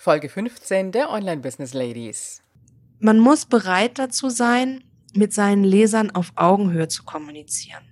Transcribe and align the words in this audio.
Folge 0.00 0.28
15 0.28 0.92
der 0.92 1.10
Online 1.10 1.40
Business 1.40 1.74
Ladies. 1.74 2.40
Man 3.00 3.18
muss 3.18 3.46
bereit 3.46 3.98
dazu 3.98 4.30
sein, 4.30 4.84
mit 5.12 5.34
seinen 5.34 5.64
Lesern 5.64 6.12
auf 6.12 6.30
Augenhöhe 6.36 6.86
zu 6.86 7.02
kommunizieren. 7.02 7.82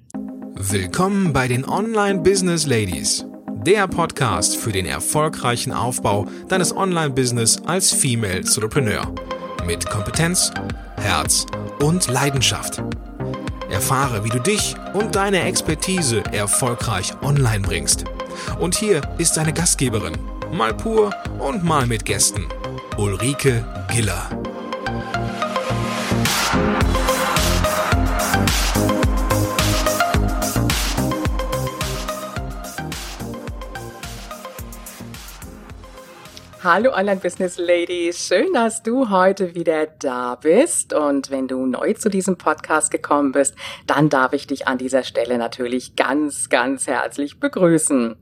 Willkommen 0.55 1.33
bei 1.33 1.49
den 1.49 1.69
Online 1.69 2.21
Business 2.21 2.65
Ladies, 2.65 3.27
der 3.67 3.89
Podcast 3.89 4.57
für 4.57 4.71
den 4.71 4.87
erfolgreichen 4.87 5.73
Aufbau 5.73 6.29
deines 6.47 6.77
Online-Business 6.77 7.61
als 7.67 7.93
Female 7.93 8.39
Entrepreneur. 8.39 9.13
Mit 9.67 9.85
Kompetenz, 9.91 10.53
Herz 10.99 11.45
und 11.81 12.07
Leidenschaft. 12.07 12.81
Erfahre, 13.69 14.23
wie 14.23 14.31
du 14.31 14.39
dich 14.39 14.77
und 14.95 15.17
deine 15.17 15.43
Expertise 15.43 16.23
erfolgreich 16.33 17.21
online 17.23 17.67
bringst. 17.67 18.05
Und 18.61 18.77
hier 18.77 19.03
ist 19.19 19.37
deine 19.37 19.53
Gastgeberin, 19.53 20.17
mal 20.53 20.75
pur 20.75 21.11
und 21.39 21.65
mal 21.65 21.87
mit 21.87 22.05
Gästen, 22.05 22.47
Ulrike 22.97 23.65
Giller. 23.91 24.29
Hallo 36.69 36.93
Online 36.93 37.21
Business 37.21 37.59
Ladies, 37.59 38.27
schön, 38.27 38.53
dass 38.53 38.83
du 38.83 39.09
heute 39.09 39.55
wieder 39.55 39.87
da 39.87 40.35
bist. 40.35 40.93
Und 40.93 41.31
wenn 41.31 41.47
du 41.47 41.65
neu 41.65 41.93
zu 41.93 42.11
diesem 42.11 42.39
Podcast 42.39 42.91
gekommen 42.91 43.31
bist, 43.31 43.55
dann 43.87 44.09
darf 44.09 44.33
ich 44.33 44.49
dich 44.49 44.67
an 44.67 44.77
dieser 44.77 45.05
Stelle 45.05 45.39
natürlich 45.39 45.95
ganz, 45.95 46.49
ganz 46.49 46.89
herzlich 46.89 47.39
begrüßen. 47.39 48.17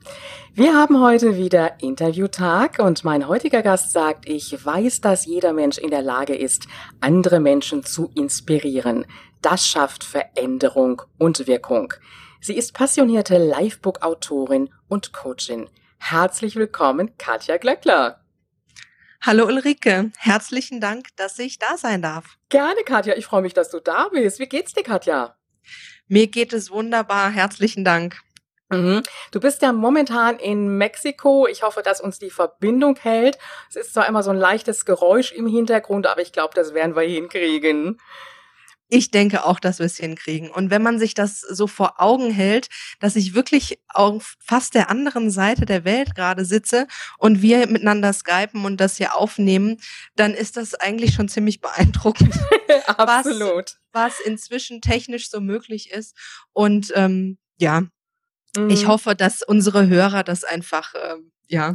Wir 0.52 0.74
haben 0.74 1.00
heute 1.00 1.38
wieder 1.38 1.80
Interviewtag 1.80 2.80
und 2.80 3.02
mein 3.02 3.28
heutiger 3.28 3.62
Gast 3.62 3.92
sagt, 3.92 4.28
ich 4.28 4.62
weiß, 4.62 5.00
dass 5.00 5.24
jeder 5.24 5.54
Mensch 5.54 5.78
in 5.78 5.88
der 5.88 6.02
Lage 6.02 6.36
ist, 6.36 6.66
andere 7.00 7.40
Menschen 7.40 7.82
zu 7.82 8.10
inspirieren. 8.14 9.06
Das 9.40 9.66
schafft 9.66 10.04
Veränderung 10.04 11.00
und 11.16 11.46
Wirkung. 11.46 11.94
Sie 12.42 12.58
ist 12.58 12.74
passionierte 12.74 13.38
Livebook-Autorin 13.38 14.68
und 14.86 15.14
Coachin. 15.14 15.70
Herzlich 15.96 16.56
willkommen, 16.56 17.16
Katja 17.16 17.56
Glöckler. 17.56 18.20
Hallo 19.26 19.46
Ulrike, 19.46 20.10
herzlichen 20.18 20.82
Dank, 20.82 21.06
dass 21.16 21.38
ich 21.38 21.58
da 21.58 21.78
sein 21.78 22.02
darf. 22.02 22.36
Gerne, 22.50 22.82
Katja. 22.84 23.14
Ich 23.16 23.24
freue 23.24 23.40
mich, 23.40 23.54
dass 23.54 23.70
du 23.70 23.80
da 23.80 24.08
bist. 24.08 24.38
Wie 24.38 24.46
geht's 24.46 24.74
dir, 24.74 24.82
Katja? 24.82 25.38
Mir 26.08 26.26
geht 26.26 26.52
es 26.52 26.70
wunderbar. 26.70 27.30
Herzlichen 27.30 27.86
Dank. 27.86 28.20
Mhm. 28.68 29.02
Du 29.32 29.40
bist 29.40 29.62
ja 29.62 29.72
momentan 29.72 30.38
in 30.38 30.76
Mexiko. 30.76 31.46
Ich 31.46 31.62
hoffe, 31.62 31.80
dass 31.80 32.02
uns 32.02 32.18
die 32.18 32.28
Verbindung 32.28 32.96
hält. 32.96 33.38
Es 33.70 33.76
ist 33.76 33.94
zwar 33.94 34.06
immer 34.08 34.22
so 34.22 34.30
ein 34.30 34.36
leichtes 34.36 34.84
Geräusch 34.84 35.32
im 35.32 35.46
Hintergrund, 35.46 36.06
aber 36.06 36.20
ich 36.20 36.32
glaube, 36.32 36.52
das 36.54 36.74
werden 36.74 36.94
wir 36.94 37.04
hinkriegen. 37.04 37.98
Ich 38.94 39.10
denke 39.10 39.44
auch, 39.44 39.58
dass 39.58 39.80
wir 39.80 39.86
es 39.86 39.96
hinkriegen. 39.96 40.50
Und 40.50 40.70
wenn 40.70 40.80
man 40.80 41.00
sich 41.00 41.14
das 41.14 41.40
so 41.40 41.66
vor 41.66 42.00
Augen 42.00 42.30
hält, 42.30 42.68
dass 43.00 43.16
ich 43.16 43.34
wirklich 43.34 43.80
auf 43.88 44.36
fast 44.38 44.74
der 44.74 44.88
anderen 44.88 45.32
Seite 45.32 45.66
der 45.66 45.84
Welt 45.84 46.14
gerade 46.14 46.44
sitze 46.44 46.86
und 47.18 47.42
wir 47.42 47.66
miteinander 47.66 48.12
skypen 48.12 48.64
und 48.64 48.80
das 48.80 48.96
hier 48.96 49.16
aufnehmen, 49.16 49.80
dann 50.14 50.32
ist 50.32 50.56
das 50.56 50.74
eigentlich 50.74 51.12
schon 51.14 51.28
ziemlich 51.28 51.60
beeindruckend. 51.60 52.38
Absolut. 52.86 53.78
Was, 53.90 54.18
was 54.18 54.20
inzwischen 54.20 54.80
technisch 54.80 55.28
so 55.28 55.40
möglich 55.40 55.90
ist. 55.90 56.16
Und 56.52 56.92
ähm, 56.94 57.38
ja, 57.58 57.80
mhm. 58.56 58.70
ich 58.70 58.86
hoffe, 58.86 59.16
dass 59.16 59.42
unsere 59.42 59.88
Hörer 59.88 60.22
das 60.22 60.44
einfach, 60.44 60.94
ähm, 60.94 61.32
ja, 61.48 61.72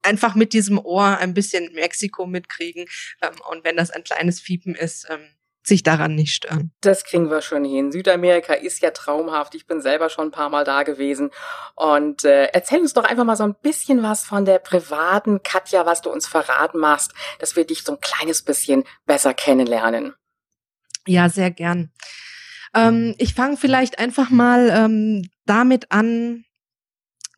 einfach 0.00 0.34
mit 0.34 0.54
diesem 0.54 0.78
Ohr 0.78 1.18
ein 1.18 1.34
bisschen 1.34 1.70
Mexiko 1.74 2.26
mitkriegen. 2.26 2.86
Ähm, 3.20 3.34
und 3.50 3.62
wenn 3.62 3.76
das 3.76 3.90
ein 3.90 4.04
kleines 4.04 4.40
Fiepen 4.40 4.74
ist, 4.74 5.06
ähm, 5.10 5.20
sich 5.62 5.82
daran 5.82 6.14
nicht 6.14 6.34
stören. 6.34 6.72
Das 6.80 7.04
kriegen 7.04 7.30
wir 7.30 7.40
schon 7.40 7.64
hin. 7.64 7.92
Südamerika 7.92 8.54
ist 8.54 8.82
ja 8.82 8.90
traumhaft. 8.90 9.54
Ich 9.54 9.66
bin 9.66 9.80
selber 9.80 10.08
schon 10.08 10.28
ein 10.28 10.30
paar 10.32 10.48
Mal 10.48 10.64
da 10.64 10.82
gewesen. 10.82 11.30
Und 11.76 12.24
äh, 12.24 12.46
erzähl 12.46 12.80
uns 12.80 12.92
doch 12.92 13.04
einfach 13.04 13.24
mal 13.24 13.36
so 13.36 13.44
ein 13.44 13.54
bisschen 13.54 14.02
was 14.02 14.24
von 14.24 14.44
der 14.44 14.58
privaten 14.58 15.42
Katja, 15.42 15.86
was 15.86 16.02
du 16.02 16.10
uns 16.10 16.26
verraten 16.26 16.78
machst, 16.78 17.12
dass 17.38 17.54
wir 17.54 17.64
dich 17.64 17.84
so 17.84 17.92
ein 17.92 18.00
kleines 18.00 18.42
bisschen 18.42 18.84
besser 19.06 19.34
kennenlernen. 19.34 20.14
Ja, 21.06 21.28
sehr 21.28 21.50
gern. 21.50 21.92
Ähm, 22.74 23.14
ich 23.18 23.34
fange 23.34 23.56
vielleicht 23.56 23.98
einfach 23.98 24.30
mal 24.30 24.70
ähm, 24.70 25.28
damit 25.46 25.92
an, 25.92 26.44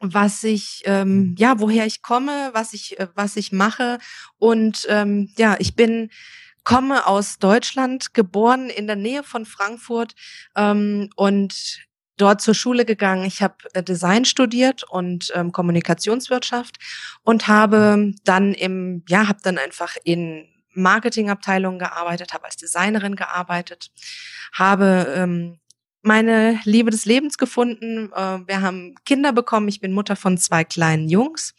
was 0.01 0.45
ich 0.45 0.83
ähm, 0.85 1.35
ja 1.39 1.59
woher 1.61 1.87
ich 1.87 2.03
komme, 2.03 2.51
was 2.53 2.75
ich 2.75 2.99
äh, 2.99 3.09
was 3.15 3.37
ich 3.37 3.53
mache 3.53 3.99
und 4.37 4.87
ähm, 4.89 5.33
ja 5.39 5.56
ich 5.59 5.77
bin 5.77 6.11
komme 6.65 7.07
aus 7.07 7.39
Deutschland, 7.39 8.15
geboren 8.15 8.71
in 8.71 8.87
der 8.87 8.97
Nähe 8.97 9.23
von 9.23 9.47
Frankfurt 9.47 10.15
ähm, 10.57 11.11
und 11.17 11.81
dort 12.17 12.41
zur 12.41 12.55
Schule 12.55 12.85
gegangen. 12.85 13.25
Ich 13.25 13.43
habe 13.43 13.57
äh, 13.75 13.83
Design 13.83 14.25
studiert 14.25 14.85
und 14.85 15.33
ähm, 15.35 15.53
Kommunikationswirtschaft 15.53 16.79
und 17.23 17.49
habe 17.49 18.13
dann 18.25 18.55
im 18.55 19.03
ja 19.09 19.29
habe 19.29 19.41
dann 19.43 19.59
einfach 19.59 19.97
in 20.05 20.49
Marketingabteilungen 20.73 21.79
gearbeitet, 21.79 22.33
habe 22.33 22.47
als 22.47 22.57
Designerin 22.57 23.17
gearbeitet, 23.17 23.91
habe 24.53 25.13
ähm, 25.17 25.59
meine 26.03 26.61
Liebe 26.65 26.91
des 26.91 27.05
Lebens 27.05 27.39
gefunden. 27.39 28.13
Äh, 28.13 28.41
wir 28.47 28.61
haben 28.61 28.95
Kinder 29.05 29.33
bekommen. 29.33 29.69
Ich 29.69 29.81
bin 29.81 29.93
Mutter 29.93 30.17
von 30.17 30.39
zwei 30.39 30.65
kleinen 30.65 31.09
Jungs. 31.09 31.55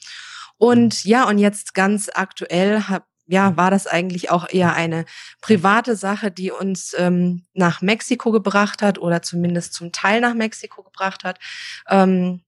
Und 0.58 1.04
ja, 1.04 1.28
und 1.28 1.38
jetzt 1.38 1.74
ganz 1.74 2.10
aktuell 2.14 2.84
habe 2.84 3.06
ja, 3.28 3.58
war 3.58 3.72
das 3.72 3.88
eigentlich 3.88 4.30
auch 4.30 4.48
eher 4.50 4.74
eine 4.74 5.06
private 5.42 5.96
Sache, 5.96 6.32
die 6.32 6.52
uns 6.52 6.96
ähm, 6.98 7.46
nach 7.54 7.82
Mexiko 7.82 8.32
gebracht 8.32 8.82
hat 8.82 9.00
oder 9.00 9.22
zumindest 9.22 9.74
zum 9.74 9.92
Teil 9.92 10.22
nach 10.22 10.34
Mexiko 10.34 10.84
gebracht 10.84 11.24
hat. 11.24 11.40
Ähm, 11.90 12.42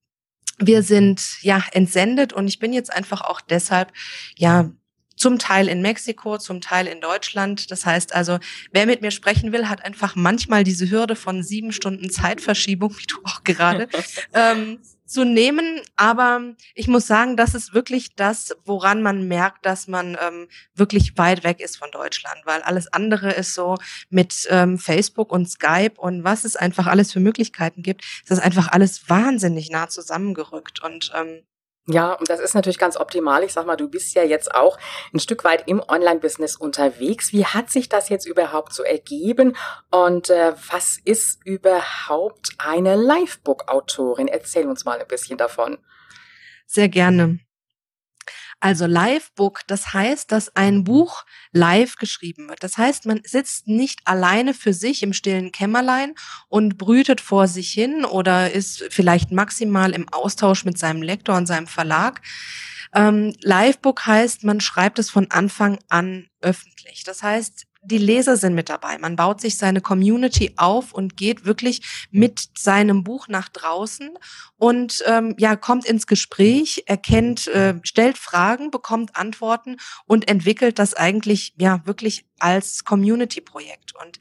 wir 0.60 0.84
sind 0.84 1.42
ja 1.42 1.64
entsendet 1.72 2.34
und 2.34 2.48
ich 2.48 2.60
bin 2.60 2.74
jetzt 2.74 2.92
einfach 2.92 3.22
auch 3.22 3.42
deshalb 3.42 3.92
ja 4.36 4.72
zum 5.18 5.40
Teil 5.40 5.68
in 5.68 5.82
Mexiko, 5.82 6.38
zum 6.38 6.62
Teil 6.62 6.88
in 6.88 7.02
Deutschland. 7.02 7.72
Das 7.72 7.86
heißt 7.86 8.14
also, 8.14 8.38
wer 8.72 8.86
mit 8.86 9.02
mir 9.02 9.12
sprechen 9.12 9.52
will, 9.52 9.68
hat 9.68 9.84
einfach 9.84 10.16
manchmal 10.16 10.64
diese 10.64 10.90
Hürde 10.90 11.16
von 11.16 11.44
sieben 11.44 11.74
Stunden 11.74 12.10
Zeitverschiebung, 12.10 12.96
wie 12.98 13.08
du 13.08 13.18
auch 13.24 13.44
gerade, 13.44 13.90
ähm, 14.34 14.80
zu 15.08 15.24
nehmen. 15.24 15.82
Aber 15.96 16.42
ich 16.76 16.88
muss 16.88 17.08
sagen, 17.08 17.38
das 17.38 17.56
ist 17.56 17.74
wirklich 17.74 18.16
das, 18.16 18.56
woran 18.66 19.02
man 19.02 19.28
merkt, 19.28 19.66
dass 19.66 19.88
man 19.88 20.18
ähm, 20.22 20.48
wirklich 20.76 21.18
weit 21.18 21.44
weg 21.44 21.60
ist 21.60 21.78
von 21.78 21.92
Deutschland, 21.92 22.42
weil 22.46 22.62
alles 22.62 22.92
andere 22.94 23.32
ist 23.32 23.54
so 23.54 23.78
mit 24.10 24.48
ähm, 24.50 24.78
Facebook 24.78 25.32
und 25.32 25.50
Skype 25.50 25.94
und 25.98 26.24
was 26.24 26.44
es 26.44 26.56
einfach 26.56 26.88
alles 26.88 27.12
für 27.12 27.20
Möglichkeiten 27.20 27.82
gibt, 27.82 28.04
ist 28.04 28.32
das 28.32 28.40
einfach 28.40 28.68
alles 28.68 29.10
wahnsinnig 29.10 29.70
nah 29.72 29.88
zusammengerückt 29.88 30.84
und 30.84 31.12
ähm, 31.16 31.44
ja, 31.90 32.14
und 32.14 32.30
das 32.30 32.42
ist 32.42 32.54
natürlich 32.54 32.80
ganz 32.80 32.98
optimal. 32.98 33.44
Ich 33.44 33.54
sag 33.54 33.66
mal, 33.66 33.78
du 33.78 33.88
bist 33.88 34.14
ja 34.14 34.24
jetzt 34.24 34.54
auch 34.54 34.78
ein 35.14 35.20
Stück 35.20 35.46
weit 35.46 35.68
im 35.68 35.82
Online-Business 35.82 36.58
unterwegs. 36.58 37.32
Wie 37.32 37.46
hat 37.46 37.70
sich 37.70 37.88
das 37.88 38.10
jetzt 38.10 38.26
überhaupt 38.26 38.74
so 38.74 38.84
ergeben? 38.84 39.56
Und 39.90 40.30
äh, 40.30 40.54
was 40.70 40.98
ist 41.06 41.40
überhaupt 41.46 42.50
eine 42.58 42.98
Livebook-Autorin? 42.98 44.28
Erzähl 44.28 44.68
uns 44.68 44.84
mal 44.84 45.00
ein 45.00 45.08
bisschen 45.08 45.38
davon. 45.38 45.78
Sehr 46.66 46.90
gerne. 46.90 47.40
Also 48.60 48.88
Livebook, 48.88 49.62
das 49.68 49.94
heißt, 49.94 50.32
dass 50.32 50.56
ein 50.56 50.84
Buch 50.84 51.26
live 51.52 51.96
geschrieben 51.98 52.50
wird. 52.50 52.64
Das 52.64 52.78
heißt, 52.78 53.06
man 53.06 53.22
sitzt 53.24 53.68
nicht 53.68 54.02
alleine 54.06 54.56
für 54.56 54.74
sich 54.74 55.04
im 55.04 55.14
stillen 55.14 55.52
Kämmerlein 55.52 56.16
und 56.48 56.78
brütet 56.78 57.22
vor 57.22 57.48
sich 57.48 57.70
hin 57.72 58.04
oder 58.04 58.52
ist 58.52 58.84
vielleicht 58.90 59.32
maximal 59.32 59.92
im 59.92 60.10
Austausch 60.10 60.66
mit 60.66 60.80
seinem 60.80 61.04
Lektor 61.04 61.38
und 61.38 61.46
seinem 61.46 61.68
Verlag. 61.68 62.22
Ähm, 62.96 63.36
Livebook 63.42 64.08
heißt, 64.08 64.44
man 64.44 64.60
schreibt 64.60 64.98
es 64.98 65.12
von 65.12 65.30
Anfang 65.30 65.78
an 65.90 66.28
öffentlich. 66.42 67.04
Das 67.04 67.22
heißt, 67.22 67.67
die 67.84 67.98
Leser 67.98 68.38
sind 68.38 68.56
mit 68.56 68.70
dabei. 68.70 68.98
Man 68.98 69.16
baut 69.16 69.42
sich 69.42 69.58
seine 69.58 69.82
Community 69.82 70.54
auf 70.58 70.94
und 70.94 71.18
geht 71.18 71.46
wirklich 71.46 72.08
mit 72.12 72.50
seinem 72.58 73.04
Buch 73.04 73.28
nach 73.28 73.50
draußen 73.50 74.12
und 74.58 75.04
ähm, 75.06 75.36
ja 75.38 75.56
kommt 75.56 75.86
ins 75.86 76.08
Gespräch, 76.08 76.84
erkennt, 76.88 77.48
äh, 77.48 77.76
stellt 77.84 78.18
Fragen, 78.18 78.72
bekommt 78.72 79.16
Antworten 79.16 79.78
und 80.06 80.28
entwickelt 80.28 80.80
das 80.80 80.94
eigentlich 80.94 81.54
ja 81.58 81.82
wirklich 81.86 82.26
als 82.40 82.84
Community-Projekt. 82.84 83.94
Und 83.96 84.20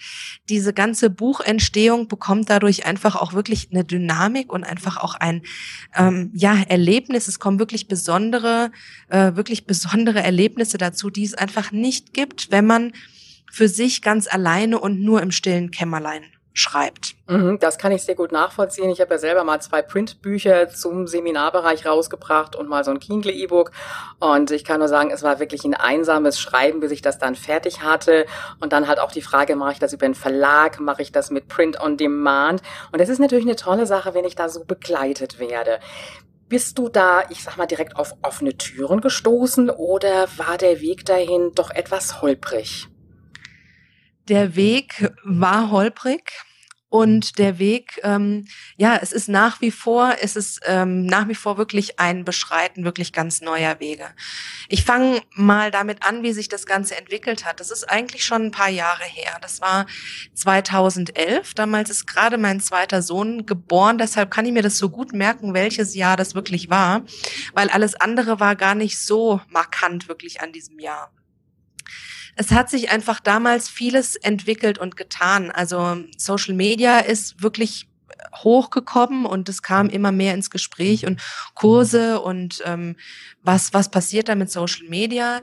diese 0.48 0.72
ganze 0.72 1.10
Buchentstehung 1.10 2.08
bekommt 2.08 2.50
dadurch 2.50 2.86
einfach 2.86 3.16
auch 3.16 3.32
wirklich 3.32 3.68
eine 3.70 3.84
Dynamik 3.84 4.52
und 4.52 4.64
einfach 4.64 4.96
auch 4.96 5.14
ein 5.14 5.42
ähm, 5.94 6.30
ja 6.34 6.62
Erlebnis. 6.68 7.28
Es 7.28 7.38
kommen 7.38 7.58
wirklich 7.58 7.88
besondere, 7.88 8.70
äh, 9.08 9.34
wirklich 9.34 9.66
besondere 9.66 10.22
Erlebnisse 10.22 10.78
dazu, 10.78 11.10
die 11.10 11.24
es 11.24 11.34
einfach 11.34 11.72
nicht 11.72 12.14
gibt, 12.14 12.50
wenn 12.50 12.66
man 12.66 12.92
für 13.56 13.68
sich 13.68 14.02
ganz 14.02 14.28
alleine 14.30 14.78
und 14.78 15.00
nur 15.00 15.22
im 15.22 15.30
stillen 15.30 15.70
Kämmerlein 15.70 16.24
schreibt. 16.52 17.14
Mhm, 17.26 17.58
das 17.58 17.78
kann 17.78 17.90
ich 17.90 18.02
sehr 18.02 18.14
gut 18.14 18.30
nachvollziehen. 18.30 18.90
Ich 18.90 19.00
habe 19.00 19.14
ja 19.14 19.18
selber 19.18 19.44
mal 19.44 19.62
zwei 19.62 19.80
Printbücher 19.80 20.68
zum 20.68 21.06
Seminarbereich 21.06 21.86
rausgebracht 21.86 22.54
und 22.54 22.68
mal 22.68 22.84
so 22.84 22.90
ein 22.90 23.00
Kindle 23.00 23.32
E-Book. 23.32 23.72
Und 24.20 24.50
ich 24.50 24.62
kann 24.64 24.80
nur 24.80 24.88
sagen, 24.88 25.10
es 25.10 25.22
war 25.22 25.40
wirklich 25.40 25.64
ein 25.64 25.72
einsames 25.72 26.38
Schreiben, 26.38 26.80
bis 26.80 26.92
ich 26.92 27.00
das 27.00 27.18
dann 27.18 27.34
fertig 27.34 27.80
hatte. 27.80 28.26
Und 28.60 28.74
dann 28.74 28.88
halt 28.88 28.98
auch 28.98 29.10
die 29.10 29.22
Frage, 29.22 29.56
mache 29.56 29.72
ich 29.72 29.78
das 29.78 29.94
über 29.94 30.04
einen 30.04 30.14
Verlag, 30.14 30.78
mache 30.78 31.00
ich 31.00 31.10
das 31.10 31.30
mit 31.30 31.48
Print 31.48 31.80
on 31.80 31.96
Demand? 31.96 32.60
Und 32.92 33.00
das 33.00 33.08
ist 33.08 33.20
natürlich 33.20 33.46
eine 33.46 33.56
tolle 33.56 33.86
Sache, 33.86 34.12
wenn 34.12 34.26
ich 34.26 34.34
da 34.34 34.50
so 34.50 34.64
begleitet 34.66 35.38
werde. 35.38 35.78
Bist 36.50 36.76
du 36.76 36.90
da, 36.90 37.22
ich 37.30 37.42
sag 37.42 37.56
mal, 37.56 37.66
direkt 37.66 37.96
auf 37.96 38.12
offene 38.20 38.58
Türen 38.58 39.00
gestoßen 39.00 39.70
oder 39.70 40.28
war 40.36 40.58
der 40.58 40.82
Weg 40.82 41.06
dahin 41.06 41.52
doch 41.54 41.70
etwas 41.70 42.20
holprig? 42.20 42.88
Der 44.28 44.56
Weg 44.56 45.12
war 45.22 45.70
holprig 45.70 46.32
und 46.88 47.38
der 47.38 47.58
Weg, 47.58 48.00
ähm, 48.04 48.46
ja, 48.76 48.98
es 49.02 49.12
ist 49.12 49.28
nach 49.28 49.60
wie 49.60 49.72
vor, 49.72 50.14
es 50.22 50.36
ist 50.36 50.60
ähm, 50.64 51.04
nach 51.04 51.28
wie 51.28 51.34
vor 51.34 51.58
wirklich 51.58 51.98
ein 51.98 52.24
Beschreiten 52.24 52.84
wirklich 52.84 53.12
ganz 53.12 53.40
neuer 53.40 53.80
Wege. 53.80 54.06
Ich 54.68 54.84
fange 54.84 55.20
mal 55.34 55.70
damit 55.70 56.04
an, 56.04 56.22
wie 56.22 56.32
sich 56.32 56.48
das 56.48 56.64
Ganze 56.64 56.96
entwickelt 56.96 57.44
hat. 57.44 57.58
Das 57.60 57.70
ist 57.70 57.84
eigentlich 57.84 58.24
schon 58.24 58.46
ein 58.46 58.50
paar 58.50 58.68
Jahre 58.68 59.04
her. 59.04 59.36
Das 59.42 59.60
war 59.60 59.86
2011. 60.34 61.54
Damals 61.54 61.90
ist 61.90 62.06
gerade 62.06 62.38
mein 62.38 62.60
zweiter 62.60 63.02
Sohn 63.02 63.46
geboren. 63.46 63.98
Deshalb 63.98 64.30
kann 64.30 64.46
ich 64.46 64.52
mir 64.52 64.62
das 64.62 64.78
so 64.78 64.88
gut 64.88 65.12
merken, 65.12 65.54
welches 65.54 65.94
Jahr 65.94 66.16
das 66.16 66.34
wirklich 66.34 66.70
war, 66.70 67.02
weil 67.52 67.68
alles 67.68 67.94
andere 67.96 68.38
war 68.38 68.54
gar 68.54 68.76
nicht 68.76 68.98
so 68.98 69.40
markant 69.48 70.08
wirklich 70.08 70.40
an 70.40 70.52
diesem 70.52 70.78
Jahr 70.78 71.10
es 72.36 72.52
hat 72.52 72.70
sich 72.70 72.90
einfach 72.90 73.18
damals 73.20 73.68
vieles 73.68 74.14
entwickelt 74.14 74.78
und 74.78 74.96
getan. 74.96 75.50
Also 75.50 76.04
Social 76.18 76.54
Media 76.54 77.00
ist 77.00 77.42
wirklich 77.42 77.88
hochgekommen 78.34 79.24
und 79.24 79.48
es 79.48 79.62
kam 79.62 79.88
immer 79.88 80.12
mehr 80.12 80.34
ins 80.34 80.50
Gespräch 80.50 81.06
und 81.06 81.20
Kurse 81.54 82.20
und 82.20 82.62
ähm, 82.64 82.96
was, 83.42 83.72
was 83.72 83.90
passiert 83.90 84.28
da 84.28 84.34
mit 84.34 84.50
Social 84.50 84.86
Media. 84.88 85.40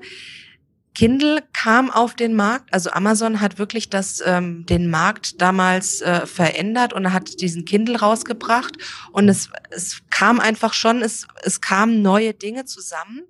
Kindle 0.94 1.44
kam 1.54 1.90
auf 1.90 2.14
den 2.14 2.36
Markt, 2.36 2.72
also 2.72 2.92
Amazon 2.92 3.42
hat 3.42 3.58
wirklich 3.58 3.90
das, 3.90 4.22
ähm, 4.24 4.68
den 4.68 4.92
Markt 4.92 5.42
damals 5.42 6.02
äh, 6.02 6.28
verändert 6.28 6.94
und 6.94 7.12
hat 7.12 7.42
diesen 7.42 7.66
Kindle 7.66 7.98
rausgebracht 7.98 8.78
und 9.12 9.28
es, 9.28 9.50
es 9.72 10.04
kam 10.12 10.40
einfach 10.40 10.74
schon, 10.74 11.02
es, 11.02 11.28
es 11.42 11.62
kamen 11.62 12.04
neue 12.04 12.36
Dinge 12.36 12.66
zusammen 12.66 13.24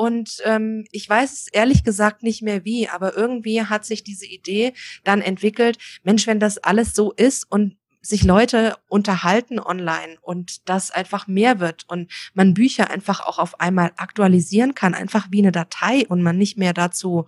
und 0.00 0.38
ähm, 0.46 0.86
ich 0.92 1.06
weiß 1.06 1.48
ehrlich 1.52 1.84
gesagt 1.84 2.22
nicht 2.22 2.40
mehr 2.40 2.64
wie, 2.64 2.88
aber 2.88 3.18
irgendwie 3.18 3.60
hat 3.60 3.84
sich 3.84 4.02
diese 4.02 4.24
Idee 4.24 4.72
dann 5.04 5.20
entwickelt, 5.20 5.76
Mensch, 6.04 6.26
wenn 6.26 6.40
das 6.40 6.56
alles 6.56 6.94
so 6.94 7.12
ist 7.12 7.44
und 7.50 7.76
sich 8.00 8.24
Leute 8.24 8.78
unterhalten 8.88 9.60
online 9.60 10.16
und 10.22 10.66
das 10.70 10.90
einfach 10.90 11.26
mehr 11.26 11.60
wird 11.60 11.84
und 11.86 12.10
man 12.32 12.54
Bücher 12.54 12.88
einfach 12.88 13.20
auch 13.20 13.38
auf 13.38 13.60
einmal 13.60 13.92
aktualisieren 13.98 14.74
kann, 14.74 14.94
einfach 14.94 15.26
wie 15.32 15.40
eine 15.40 15.52
Datei 15.52 16.06
und 16.08 16.22
man 16.22 16.38
nicht 16.38 16.56
mehr 16.56 16.72
dazu 16.72 17.26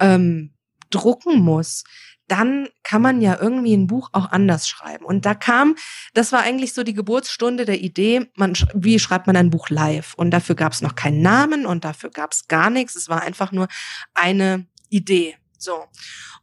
ähm, 0.00 0.54
drucken 0.88 1.40
muss, 1.40 1.84
dann 2.28 2.68
kann 2.82 3.02
man 3.02 3.20
ja 3.20 3.38
irgendwie 3.40 3.74
ein 3.74 3.86
Buch 3.86 4.10
auch 4.12 4.30
anders 4.30 4.68
schreiben. 4.68 5.04
Und 5.04 5.24
da 5.24 5.34
kam, 5.34 5.76
das 6.14 6.30
war 6.30 6.40
eigentlich 6.40 6.74
so 6.74 6.84
die 6.84 6.94
Geburtsstunde 6.94 7.64
der 7.64 7.80
Idee, 7.80 8.30
man, 8.36 8.52
wie 8.74 8.98
schreibt 8.98 9.26
man 9.26 9.36
ein 9.36 9.50
Buch 9.50 9.70
live? 9.70 10.14
Und 10.14 10.30
dafür 10.30 10.54
gab 10.54 10.72
es 10.72 10.82
noch 10.82 10.94
keinen 10.94 11.22
Namen 11.22 11.66
und 11.66 11.84
dafür 11.84 12.10
gab 12.10 12.32
es 12.32 12.46
gar 12.46 12.70
nichts. 12.70 12.96
Es 12.96 13.08
war 13.08 13.22
einfach 13.22 13.50
nur 13.50 13.66
eine 14.14 14.66
Idee. 14.90 15.36
So. 15.56 15.84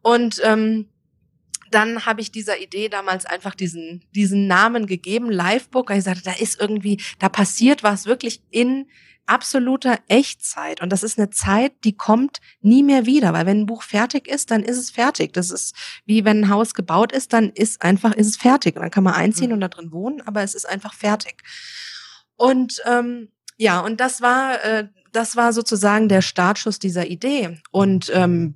Und 0.02 0.42
ähm, 0.44 0.90
dann 1.72 2.06
habe 2.06 2.22
ich 2.22 2.32
dieser 2.32 2.60
Idee 2.60 2.90
damals 2.90 3.26
einfach 3.26 3.54
diesen, 3.54 4.04
diesen 4.16 4.48
Namen 4.48 4.88
gegeben, 4.88 5.30
Livebook. 5.30 5.92
Ich 5.92 6.04
sagte, 6.04 6.24
da 6.24 6.34
ist 6.34 6.60
irgendwie, 6.60 7.02
da 7.20 7.30
passiert 7.30 7.84
was 7.84 8.06
wirklich 8.06 8.42
in 8.50 8.88
absoluter 9.26 10.00
Echtzeit. 10.08 10.82
Und 10.82 10.92
das 10.92 11.04
ist 11.04 11.18
eine 11.18 11.30
Zeit, 11.30 11.74
die 11.84 11.96
kommt 11.96 12.40
nie 12.62 12.84
mehr 12.84 13.06
wieder, 13.06 13.34
weil 13.34 13.46
wenn 13.46 13.62
ein 13.62 13.66
Buch 13.66 13.84
fertig 13.84 14.28
ist, 14.28 14.52
dann 14.52 14.64
ist 14.64 14.78
es 14.78 14.90
fertig. 14.90 15.34
Das 15.34 15.52
ist 15.52 15.76
wie 16.06 16.26
wenn 16.26 16.42
ein 16.42 16.50
Haus 16.50 16.74
gebaut 16.74 17.12
ist, 17.12 17.34
dann 17.34 17.50
ist 17.50 17.82
einfach, 17.82 18.14
ist 18.14 18.28
es 18.28 18.38
fertig. 18.38 18.76
Und 18.76 18.84
dann 18.84 18.92
kann 18.92 19.04
man 19.04 19.14
einziehen 19.14 19.48
mhm. 19.48 19.54
und 19.54 19.62
da 19.62 19.68
drin 19.68 19.92
wohnen, 19.92 20.22
aber 20.22 20.44
es 20.44 20.56
ist 20.56 20.68
einfach 20.68 20.94
fertig. 20.94 21.44
Und 22.36 22.82
ähm, 22.86 23.30
ja, 23.58 23.80
und 23.80 24.00
das 24.00 24.22
war, 24.22 24.64
äh, 24.64 24.88
das 25.12 25.36
war 25.36 25.54
sozusagen 25.54 26.10
der 26.10 26.22
Startschuss 26.22 26.80
dieser 26.80 27.08
Idee. 27.08 27.62
Und 27.72 28.12
ähm, 28.14 28.56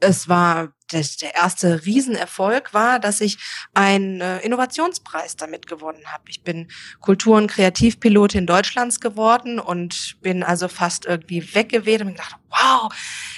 es 0.00 0.28
war 0.28 0.73
das, 0.88 1.16
der 1.16 1.34
erste 1.34 1.84
Riesenerfolg 1.84 2.74
war, 2.74 2.98
dass 2.98 3.20
ich 3.20 3.38
einen 3.72 4.20
äh, 4.20 4.38
Innovationspreis 4.40 5.36
damit 5.36 5.66
gewonnen 5.66 6.04
habe. 6.06 6.24
Ich 6.28 6.42
bin 6.42 6.70
Kultur- 7.00 7.36
und 7.36 7.50
Kreativpilotin 7.50 8.46
Deutschlands 8.46 9.00
geworden 9.00 9.58
und 9.58 10.16
bin 10.20 10.42
also 10.42 10.68
fast 10.68 11.06
irgendwie 11.06 11.54
weggeweht 11.54 12.02
und 12.02 12.08
gedacht, 12.08 12.36
wow, 12.50 12.92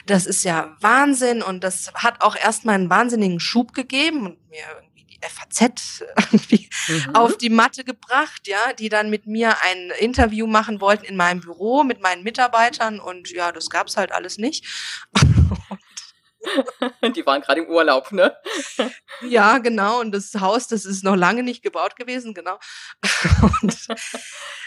das 0.06 0.26
ist 0.26 0.44
ja 0.44 0.76
Wahnsinn 0.80 1.42
und 1.42 1.62
das 1.62 1.92
hat 1.94 2.20
auch 2.20 2.36
erstmal 2.36 2.74
einen 2.74 2.90
wahnsinnigen 2.90 3.40
Schub 3.40 3.72
gegeben 3.72 4.26
und 4.26 4.50
mir 4.50 4.64
irgendwie 4.74 5.04
die 5.04 5.18
FAZ 5.22 6.04
irgendwie 6.16 6.68
mhm. 6.88 7.14
auf 7.14 7.38
die 7.38 7.50
Matte 7.50 7.84
gebracht, 7.84 8.46
ja, 8.46 8.72
die 8.72 8.88
dann 8.88 9.08
mit 9.08 9.26
mir 9.26 9.56
ein 9.62 9.90
Interview 9.98 10.46
machen 10.46 10.80
wollten 10.80 11.04
in 11.04 11.16
meinem 11.16 11.40
Büro 11.40 11.84
mit 11.84 12.00
meinen 12.00 12.24
Mitarbeitern 12.24 12.98
und 12.98 13.30
ja, 13.30 13.52
das 13.52 13.70
gab's 13.70 13.96
halt 13.96 14.10
alles 14.10 14.36
nicht. 14.36 14.64
Die 17.16 17.26
waren 17.26 17.40
gerade 17.40 17.62
im 17.62 17.68
Urlaub, 17.68 18.12
ne? 18.12 18.36
Ja, 19.22 19.58
genau. 19.58 20.00
Und 20.00 20.12
das 20.12 20.34
Haus, 20.34 20.68
das 20.68 20.84
ist 20.84 21.04
noch 21.04 21.16
lange 21.16 21.42
nicht 21.42 21.62
gebaut 21.62 21.96
gewesen, 21.96 22.34
genau. 22.34 22.58
Und, 23.62 23.76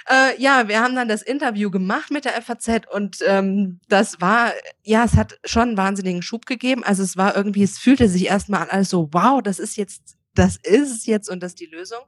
äh, 0.09 0.39
ja, 0.41 0.67
wir 0.67 0.81
haben 0.81 0.95
dann 0.95 1.07
das 1.07 1.21
Interview 1.21 1.69
gemacht 1.69 2.11
mit 2.11 2.25
der 2.25 2.41
FAZ 2.41 2.87
und 2.91 3.17
ähm, 3.25 3.79
das 3.87 4.21
war, 4.21 4.53
ja, 4.83 5.03
es 5.03 5.15
hat 5.15 5.39
schon 5.45 5.69
einen 5.69 5.77
wahnsinnigen 5.77 6.21
Schub 6.21 6.45
gegeben. 6.45 6.83
Also 6.83 7.03
es 7.03 7.17
war 7.17 7.35
irgendwie, 7.35 7.63
es 7.63 7.77
fühlte 7.77 8.09
sich 8.09 8.25
erstmal 8.27 8.63
an, 8.63 8.69
als 8.69 8.89
so, 8.89 9.09
wow, 9.11 9.41
das 9.41 9.59
ist 9.59 9.77
jetzt, 9.77 10.17
das 10.33 10.57
ist 10.57 11.05
jetzt 11.05 11.29
und 11.29 11.41
das 11.41 11.51
ist 11.51 11.59
die 11.59 11.65
Lösung. 11.65 12.01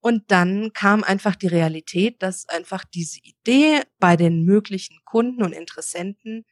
Und 0.00 0.30
dann 0.30 0.72
kam 0.72 1.02
einfach 1.02 1.34
die 1.34 1.48
Realität, 1.48 2.22
dass 2.22 2.48
einfach 2.48 2.84
diese 2.84 3.18
Idee 3.20 3.82
bei 3.98 4.16
den 4.16 4.44
möglichen 4.44 5.00
Kunden 5.04 5.42
und 5.42 5.52
Interessenten 5.52 6.44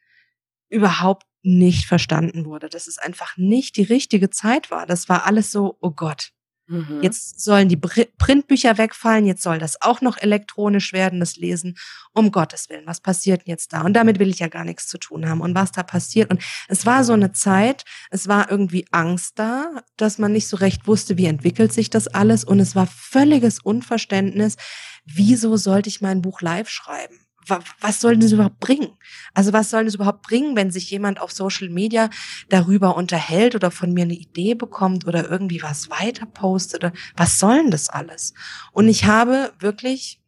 überhaupt 0.68 1.24
nicht 1.44 1.86
verstanden 1.86 2.46
wurde, 2.46 2.68
dass 2.68 2.86
es 2.86 2.98
einfach 2.98 3.36
nicht 3.36 3.76
die 3.76 3.82
richtige 3.82 4.30
Zeit 4.30 4.70
war. 4.70 4.86
Das 4.86 5.08
war 5.08 5.26
alles 5.26 5.50
so, 5.50 5.76
oh 5.80 5.90
Gott. 5.90 6.30
Mhm. 6.66 7.00
Jetzt 7.02 7.44
sollen 7.44 7.68
die 7.68 7.76
Printbücher 7.76 8.78
wegfallen, 8.78 9.26
jetzt 9.26 9.42
soll 9.42 9.58
das 9.58 9.82
auch 9.82 10.00
noch 10.00 10.16
elektronisch 10.16 10.94
werden, 10.94 11.20
das 11.20 11.36
Lesen. 11.36 11.76
Um 12.14 12.32
Gottes 12.32 12.70
Willen, 12.70 12.86
was 12.86 13.00
passiert 13.00 13.42
denn 13.42 13.50
jetzt 13.50 13.74
da? 13.74 13.82
Und 13.82 13.92
damit 13.92 14.18
will 14.18 14.30
ich 14.30 14.38
ja 14.38 14.48
gar 14.48 14.64
nichts 14.64 14.86
zu 14.86 14.96
tun 14.96 15.28
haben. 15.28 15.42
Und 15.42 15.54
was 15.54 15.72
da 15.72 15.82
passiert. 15.82 16.30
Und 16.30 16.42
es 16.68 16.86
war 16.86 17.04
so 17.04 17.12
eine 17.12 17.32
Zeit, 17.32 17.84
es 18.10 18.28
war 18.28 18.50
irgendwie 18.50 18.86
Angst 18.92 19.38
da, 19.38 19.82
dass 19.98 20.18
man 20.18 20.32
nicht 20.32 20.48
so 20.48 20.56
recht 20.56 20.86
wusste, 20.86 21.18
wie 21.18 21.26
entwickelt 21.26 21.72
sich 21.72 21.90
das 21.90 22.08
alles. 22.08 22.44
Und 22.44 22.60
es 22.60 22.74
war 22.74 22.86
völliges 22.86 23.60
Unverständnis. 23.60 24.56
Wieso 25.04 25.58
sollte 25.58 25.90
ich 25.90 26.00
mein 26.00 26.22
Buch 26.22 26.40
live 26.40 26.70
schreiben? 26.70 27.23
Was 27.46 28.00
soll 28.00 28.16
das 28.16 28.32
überhaupt 28.32 28.60
bringen? 28.60 28.90
Also 29.34 29.52
was 29.52 29.70
soll 29.70 29.84
das 29.84 29.94
überhaupt 29.94 30.22
bringen, 30.22 30.56
wenn 30.56 30.70
sich 30.70 30.90
jemand 30.90 31.20
auf 31.20 31.32
Social 31.32 31.68
Media 31.68 32.10
darüber 32.48 32.96
unterhält 32.96 33.54
oder 33.54 33.70
von 33.70 33.92
mir 33.92 34.02
eine 34.02 34.14
Idee 34.14 34.54
bekommt 34.54 35.06
oder 35.06 35.30
irgendwie 35.30 35.62
was 35.62 35.90
weiter 35.90 36.26
postet? 36.26 36.84
Oder 36.84 36.92
was 37.16 37.38
soll 37.38 37.56
denn 37.56 37.70
das 37.70 37.88
alles? 37.88 38.34
Und 38.72 38.88
ich 38.88 39.04
habe 39.04 39.52
wirklich 39.58 40.20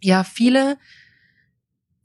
ja 0.00 0.24
viele 0.24 0.78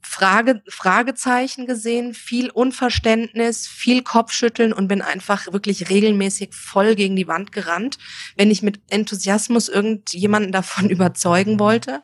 Frage, 0.04 0.62
Fragezeichen 0.68 1.66
gesehen, 1.66 2.14
viel 2.14 2.50
Unverständnis, 2.50 3.66
viel 3.66 4.02
Kopfschütteln 4.02 4.72
und 4.72 4.88
bin 4.88 5.02
einfach 5.02 5.52
wirklich 5.52 5.90
regelmäßig 5.90 6.54
voll 6.54 6.94
gegen 6.94 7.16
die 7.16 7.28
Wand 7.28 7.52
gerannt, 7.52 7.98
wenn 8.36 8.50
ich 8.50 8.62
mit 8.62 8.80
Enthusiasmus 8.90 9.68
irgendjemanden 9.68 10.52
davon 10.52 10.90
überzeugen 10.90 11.58
wollte. 11.58 12.02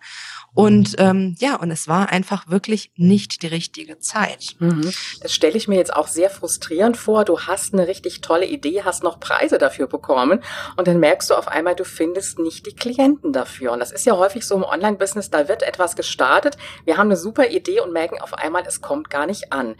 Und 0.52 0.96
ähm, 0.98 1.36
ja, 1.38 1.56
und 1.56 1.70
es 1.70 1.86
war 1.86 2.08
einfach 2.08 2.48
wirklich 2.48 2.92
nicht 2.96 3.42
die 3.42 3.46
richtige 3.46 3.98
Zeit. 4.00 4.56
Mhm. 4.58 4.90
Das 5.22 5.32
stelle 5.32 5.56
ich 5.56 5.68
mir 5.68 5.76
jetzt 5.76 5.94
auch 5.94 6.08
sehr 6.08 6.28
frustrierend 6.28 6.96
vor. 6.96 7.24
Du 7.24 7.40
hast 7.40 7.72
eine 7.72 7.86
richtig 7.86 8.20
tolle 8.20 8.46
Idee, 8.46 8.82
hast 8.82 9.04
noch 9.04 9.20
Preise 9.20 9.58
dafür 9.58 9.86
bekommen 9.86 10.42
und 10.76 10.88
dann 10.88 10.98
merkst 10.98 11.30
du 11.30 11.34
auf 11.34 11.46
einmal, 11.46 11.76
du 11.76 11.84
findest 11.84 12.40
nicht 12.40 12.66
die 12.66 12.74
Klienten 12.74 13.32
dafür. 13.32 13.72
Und 13.72 13.78
das 13.78 13.92
ist 13.92 14.06
ja 14.06 14.16
häufig 14.16 14.44
so 14.44 14.56
im 14.56 14.64
Online-Business, 14.64 15.30
da 15.30 15.48
wird 15.48 15.62
etwas 15.62 15.94
gestartet, 15.94 16.56
wir 16.84 16.96
haben 16.96 17.08
eine 17.08 17.16
super 17.16 17.48
Idee 17.48 17.80
und 17.80 17.89
merken 17.92 18.20
auf 18.20 18.34
einmal, 18.34 18.64
es 18.66 18.80
kommt 18.80 19.10
gar 19.10 19.26
nicht 19.26 19.52
an. 19.52 19.76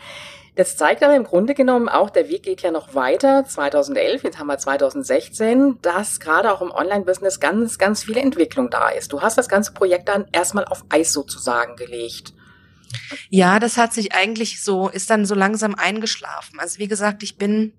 Das 0.57 0.76
zeigt 0.76 1.02
aber 1.02 1.14
im 1.14 1.25
Grunde 1.25 1.55
genommen 1.55 1.88
auch, 1.88 2.11
der 2.11 2.29
Weg 2.29 2.43
geht 2.43 2.62
ja 2.62 2.71
noch 2.71 2.95
weiter. 2.95 3.45
2011, 3.45 4.25
jetzt 4.25 4.38
haben 4.38 4.49
wir 4.49 4.59
2016, 4.59 5.79
dass 5.81 6.21
gerade 6.21 6.52
auch 6.52 6.61
im 6.61 6.71
Online-Business 6.71 7.40
ganz, 7.40 7.79
ganz 7.79 8.05
viel 8.05 8.19
Entwicklung 8.19 8.69
da 8.69 8.88
ist. 8.88 9.12
Du 9.12 9.23
hast 9.23 9.38
das 9.38 9.49
ganze 9.49 9.73
Projekt 9.73 10.09
dann 10.09 10.26
erstmal 10.33 10.64
auf 10.64 10.85
Eis 10.88 11.12
sozusagen 11.12 11.76
gelegt. 11.76 12.35
Ja, 13.29 13.59
das 13.61 13.76
hat 13.76 13.93
sich 13.93 14.12
eigentlich 14.12 14.62
so, 14.62 14.88
ist 14.88 15.11
dann 15.11 15.25
so 15.25 15.35
langsam 15.35 15.75
eingeschlafen. 15.76 16.59
Also 16.59 16.79
wie 16.79 16.88
gesagt, 16.88 17.23
ich 17.23 17.38
bin 17.38 17.73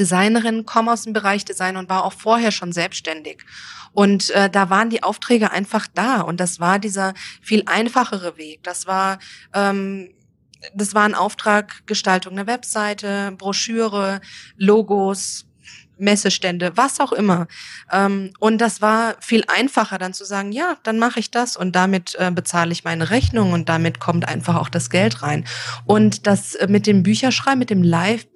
Designerin, 0.00 0.66
komme 0.66 0.92
aus 0.92 1.02
dem 1.04 1.12
Bereich 1.12 1.44
Design 1.44 1.76
und 1.76 1.88
war 1.88 2.04
auch 2.04 2.14
vorher 2.14 2.50
schon 2.50 2.72
selbstständig. 2.72 3.44
Und 3.92 4.30
äh, 4.30 4.48
da 4.50 4.70
waren 4.70 4.90
die 4.90 5.02
Aufträge 5.02 5.50
einfach 5.50 5.86
da. 5.94 6.22
Und 6.22 6.40
das 6.40 6.58
war 6.58 6.78
dieser 6.78 7.14
viel 7.42 7.62
einfachere 7.66 8.36
Weg. 8.36 8.62
Das 8.62 8.86
war 8.86 9.18
ähm, 9.54 10.10
das 10.74 10.94
war 10.94 11.04
ein 11.04 11.14
Auftrag, 11.14 11.86
Gestaltung 11.86 12.34
einer 12.34 12.46
Webseite, 12.46 13.32
Broschüre, 13.38 14.20
Logos, 14.56 15.46
Messestände, 16.00 16.72
was 16.76 16.98
auch 16.98 17.12
immer. 17.12 17.46
Ähm, 17.92 18.32
und 18.38 18.58
das 18.58 18.80
war 18.80 19.16
viel 19.20 19.44
einfacher 19.46 19.98
dann 19.98 20.14
zu 20.14 20.24
sagen, 20.24 20.50
ja, 20.50 20.76
dann 20.82 20.98
mache 20.98 21.20
ich 21.20 21.30
das 21.30 21.56
und 21.56 21.76
damit 21.76 22.16
äh, 22.18 22.30
bezahle 22.30 22.72
ich 22.72 22.84
meine 22.84 23.10
Rechnung 23.10 23.52
und 23.52 23.68
damit 23.68 24.00
kommt 24.00 24.26
einfach 24.26 24.56
auch 24.56 24.70
das 24.70 24.90
Geld 24.90 25.22
rein. 25.22 25.44
Und 25.84 26.26
das 26.26 26.56
mit 26.68 26.86
dem 26.86 27.02
Bücherschreiben, 27.02 27.58
mit 27.58 27.70
dem 27.70 27.82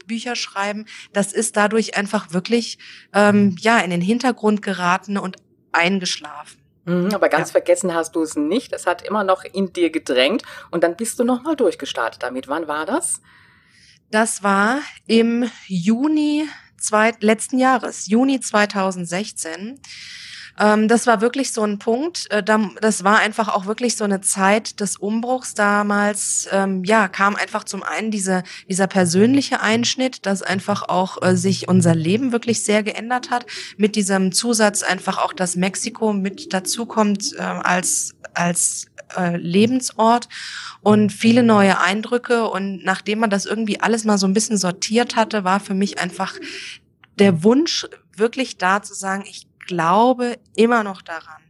Live-Bücherschreiben, 0.04 0.86
das 1.12 1.32
ist 1.32 1.56
dadurch 1.56 1.96
einfach 1.96 2.32
wirklich 2.32 2.78
ähm, 3.12 3.56
ja 3.60 3.78
in 3.78 3.90
den 3.90 4.00
Hintergrund 4.00 4.62
geraten 4.62 5.18
und 5.18 5.36
eingeschlafen. 5.72 6.60
Mhm, 6.84 7.14
aber 7.14 7.28
ganz 7.28 7.48
ja. 7.48 7.52
vergessen 7.52 7.94
hast 7.94 8.14
du 8.14 8.22
es 8.22 8.36
nicht. 8.36 8.72
Es 8.72 8.86
hat 8.86 9.02
immer 9.02 9.24
noch 9.24 9.44
in 9.44 9.72
dir 9.72 9.90
gedrängt 9.90 10.42
und 10.70 10.84
dann 10.84 10.96
bist 10.96 11.18
du 11.18 11.24
nochmal 11.24 11.56
durchgestartet 11.56 12.22
damit. 12.22 12.48
Wann 12.48 12.68
war 12.68 12.86
das? 12.86 13.20
Das 14.10 14.42
war 14.42 14.80
im 15.06 15.50
Juni 15.66 16.46
zwei, 16.78 17.12
letzten 17.20 17.58
Jahres, 17.58 18.06
Juni 18.06 18.38
2016. 18.40 19.80
Ähm, 20.58 20.88
das 20.88 21.06
war 21.06 21.20
wirklich 21.20 21.52
so 21.52 21.62
ein 21.62 21.78
Punkt. 21.78 22.30
Äh, 22.30 22.42
das 22.80 23.04
war 23.04 23.18
einfach 23.18 23.48
auch 23.48 23.66
wirklich 23.66 23.96
so 23.96 24.04
eine 24.04 24.20
Zeit 24.20 24.80
des 24.80 24.96
Umbruchs 24.96 25.54
damals. 25.54 26.48
Ähm, 26.52 26.84
ja, 26.84 27.08
kam 27.08 27.36
einfach 27.36 27.64
zum 27.64 27.82
einen 27.82 28.10
diese, 28.10 28.42
dieser 28.68 28.86
persönliche 28.86 29.60
Einschnitt, 29.60 30.26
dass 30.26 30.42
einfach 30.42 30.88
auch 30.88 31.20
äh, 31.22 31.36
sich 31.36 31.68
unser 31.68 31.94
Leben 31.94 32.32
wirklich 32.32 32.64
sehr 32.64 32.82
geändert 32.82 33.30
hat. 33.30 33.46
Mit 33.76 33.96
diesem 33.96 34.32
Zusatz 34.32 34.82
einfach 34.82 35.18
auch, 35.18 35.32
dass 35.32 35.56
Mexiko 35.56 36.12
mit 36.12 36.52
dazukommt 36.52 37.34
äh, 37.36 37.42
als, 37.42 38.14
als 38.34 38.86
äh, 39.16 39.36
Lebensort 39.36 40.28
und 40.82 41.12
viele 41.12 41.42
neue 41.42 41.80
Eindrücke. 41.80 42.48
Und 42.48 42.84
nachdem 42.84 43.18
man 43.20 43.30
das 43.30 43.46
irgendwie 43.46 43.80
alles 43.80 44.04
mal 44.04 44.18
so 44.18 44.26
ein 44.26 44.34
bisschen 44.34 44.58
sortiert 44.58 45.16
hatte, 45.16 45.44
war 45.44 45.60
für 45.60 45.74
mich 45.74 45.98
einfach 45.98 46.34
der 47.18 47.44
Wunsch 47.44 47.86
wirklich 48.16 48.58
da 48.58 48.82
zu 48.82 48.94
sagen, 48.94 49.24
ich 49.28 49.46
glaube 49.66 50.38
immer 50.54 50.82
noch 50.82 51.02
daran. 51.02 51.42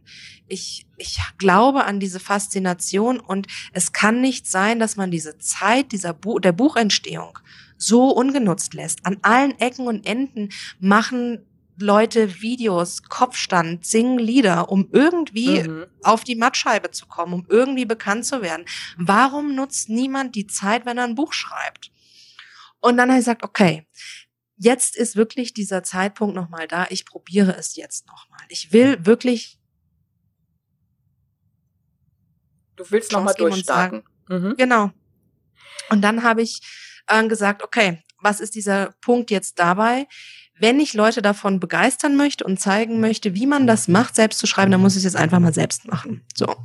Ich, 0.47 0.85
ich 0.97 1.19
glaube 1.37 1.85
an 1.85 1.99
diese 1.99 2.19
Faszination 2.19 3.19
und 3.19 3.47
es 3.73 3.93
kann 3.93 4.21
nicht 4.21 4.47
sein, 4.47 4.79
dass 4.79 4.95
man 4.95 5.09
diese 5.09 5.37
Zeit 5.39 5.91
dieser 5.91 6.13
Bu 6.13 6.39
der 6.39 6.51
Buchentstehung 6.51 7.39
so 7.77 8.09
ungenutzt 8.09 8.73
lässt. 8.73 9.05
An 9.05 9.17
allen 9.21 9.59
Ecken 9.59 9.87
und 9.87 10.05
Enden 10.05 10.49
machen 10.79 11.45
Leute 11.77 12.41
Videos, 12.41 13.03
Kopfstand, 13.03 13.85
singen 13.85 14.17
Lieder, 14.17 14.71
um 14.71 14.87
irgendwie 14.91 15.63
mhm. 15.63 15.85
auf 16.03 16.23
die 16.23 16.35
Mattscheibe 16.35 16.91
zu 16.91 17.05
kommen, 17.05 17.33
um 17.33 17.45
irgendwie 17.49 17.85
bekannt 17.85 18.25
zu 18.25 18.41
werden. 18.41 18.65
Warum 18.97 19.55
nutzt 19.55 19.89
niemand 19.89 20.35
die 20.35 20.47
Zeit, 20.47 20.85
wenn 20.85 20.97
er 20.97 21.03
ein 21.03 21.15
Buch 21.15 21.33
schreibt? 21.33 21.91
Und 22.79 22.97
dann 22.97 23.09
habe 23.09 23.19
ich 23.19 23.25
gesagt, 23.25 23.43
okay, 23.43 23.85
jetzt 24.57 24.95
ist 24.95 25.15
wirklich 25.15 25.53
dieser 25.53 25.83
Zeitpunkt 25.83 26.35
nochmal 26.35 26.67
da. 26.67 26.87
Ich 26.89 27.05
probiere 27.05 27.55
es 27.55 27.75
jetzt 27.75 28.07
nochmal. 28.07 28.41
Ich 28.49 28.71
will 28.71 29.05
wirklich. 29.05 29.59
Du 32.75 32.85
willst 32.89 33.11
nochmal 33.11 33.35
durchstarten. 33.35 34.03
Mhm. 34.27 34.55
Genau. 34.57 34.91
Und 35.89 36.01
dann 36.01 36.23
habe 36.23 36.41
ich 36.41 36.61
äh, 37.07 37.25
gesagt, 37.27 37.63
okay, 37.63 38.03
was 38.19 38.39
ist 38.39 38.55
dieser 38.55 38.93
Punkt 39.01 39.31
jetzt 39.31 39.59
dabei? 39.59 40.07
wenn 40.57 40.79
ich 40.79 40.93
Leute 40.93 41.21
davon 41.21 41.59
begeistern 41.59 42.15
möchte 42.15 42.43
und 42.43 42.59
zeigen 42.59 42.99
möchte, 42.99 43.35
wie 43.35 43.45
man 43.45 43.67
das 43.67 43.87
macht, 43.87 44.15
selbst 44.15 44.39
zu 44.39 44.47
schreiben, 44.47 44.71
dann 44.71 44.81
muss 44.81 44.93
ich 44.93 44.99
es 44.99 45.03
jetzt 45.03 45.15
einfach 45.15 45.39
mal 45.39 45.53
selbst 45.53 45.85
machen. 45.85 46.25
So. 46.33 46.55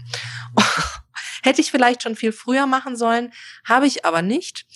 Hätte 1.43 1.61
ich 1.61 1.71
vielleicht 1.71 2.03
schon 2.03 2.17
viel 2.17 2.33
früher 2.33 2.67
machen 2.67 2.97
sollen, 2.97 3.33
habe 3.65 3.87
ich 3.87 4.05
aber 4.05 4.23
nicht. 4.23 4.67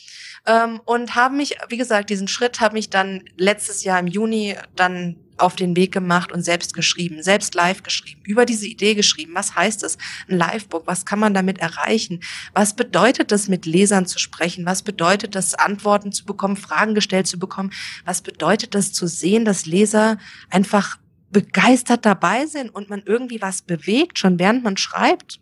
Ähm, 0.47 0.81
und 0.85 1.15
habe 1.15 1.35
mich, 1.35 1.57
wie 1.69 1.77
gesagt, 1.77 2.11
diesen 2.11 2.29
Schritt 2.29 2.61
habe 2.61 2.79
ich 2.79 2.91
dann 2.91 3.25
letztes 3.37 3.85
Jahr 3.85 3.99
im 3.99 4.07
Juni 4.07 4.57
dann 4.77 5.17
auf 5.37 5.57
den 5.57 5.77
Weg 5.77 5.93
gemacht 5.93 6.33
und 6.33 6.43
selbst 6.43 6.75
geschrieben, 6.75 7.23
selbst 7.23 7.55
live 7.55 7.83
geschrieben, 7.83 8.21
über 8.25 8.47
diese 8.47 8.67
Idee 8.67 8.95
geschrieben. 8.95 9.35
Was 9.35 9.57
heißt 9.57 9.83
es? 9.83 9.99
Ein 10.29 10.39
Livebook. 10.39 10.87
Was 10.87 11.05
kann 11.07 11.19
man 11.19 11.35
damit 11.35 11.59
erreichen? 11.59 12.21
Was 12.53 12.77
bedeutet 12.77 13.33
es, 13.33 13.49
mit 13.49 13.67
Lesern 13.67 14.07
zu 14.07 14.19
sprechen? 14.19 14.65
Was 14.67 14.83
bedeutet 14.83 15.35
es, 15.35 15.55
Antworten 15.55 16.13
zu 16.13 16.25
bekommen, 16.25 16.57
Fragen 16.57 16.95
gestellt 16.95 17.27
zu 17.27 17.39
bekommen? 17.39 17.73
Was 18.05 18.23
bedeutet 18.23 18.75
es, 18.75 18.93
zu 18.93 19.07
sehen, 19.07 19.45
dass 19.45 19.67
Leser 19.67 20.19
einfach 20.51 20.99
begeistert 21.31 22.07
dabei 22.07 22.47
sind 22.47 22.71
und 22.71 22.89
man 22.91 23.03
irgendwie 23.05 23.43
was 23.43 23.63
bewegt, 23.63 24.19
schon 24.19 24.39
während 24.39 24.63
man 24.63 24.77
schreibt? 24.77 25.41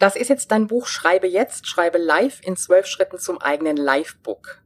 Das 0.00 0.16
ist 0.16 0.28
jetzt 0.28 0.50
dein 0.50 0.66
Buch 0.66 0.88
Schreibe 0.88 1.28
jetzt, 1.28 1.68
schreibe 1.68 1.98
live 1.98 2.40
in 2.42 2.56
zwölf 2.56 2.86
Schritten 2.86 3.18
zum 3.18 3.38
eigenen 3.38 3.76
Livebook. 3.76 4.60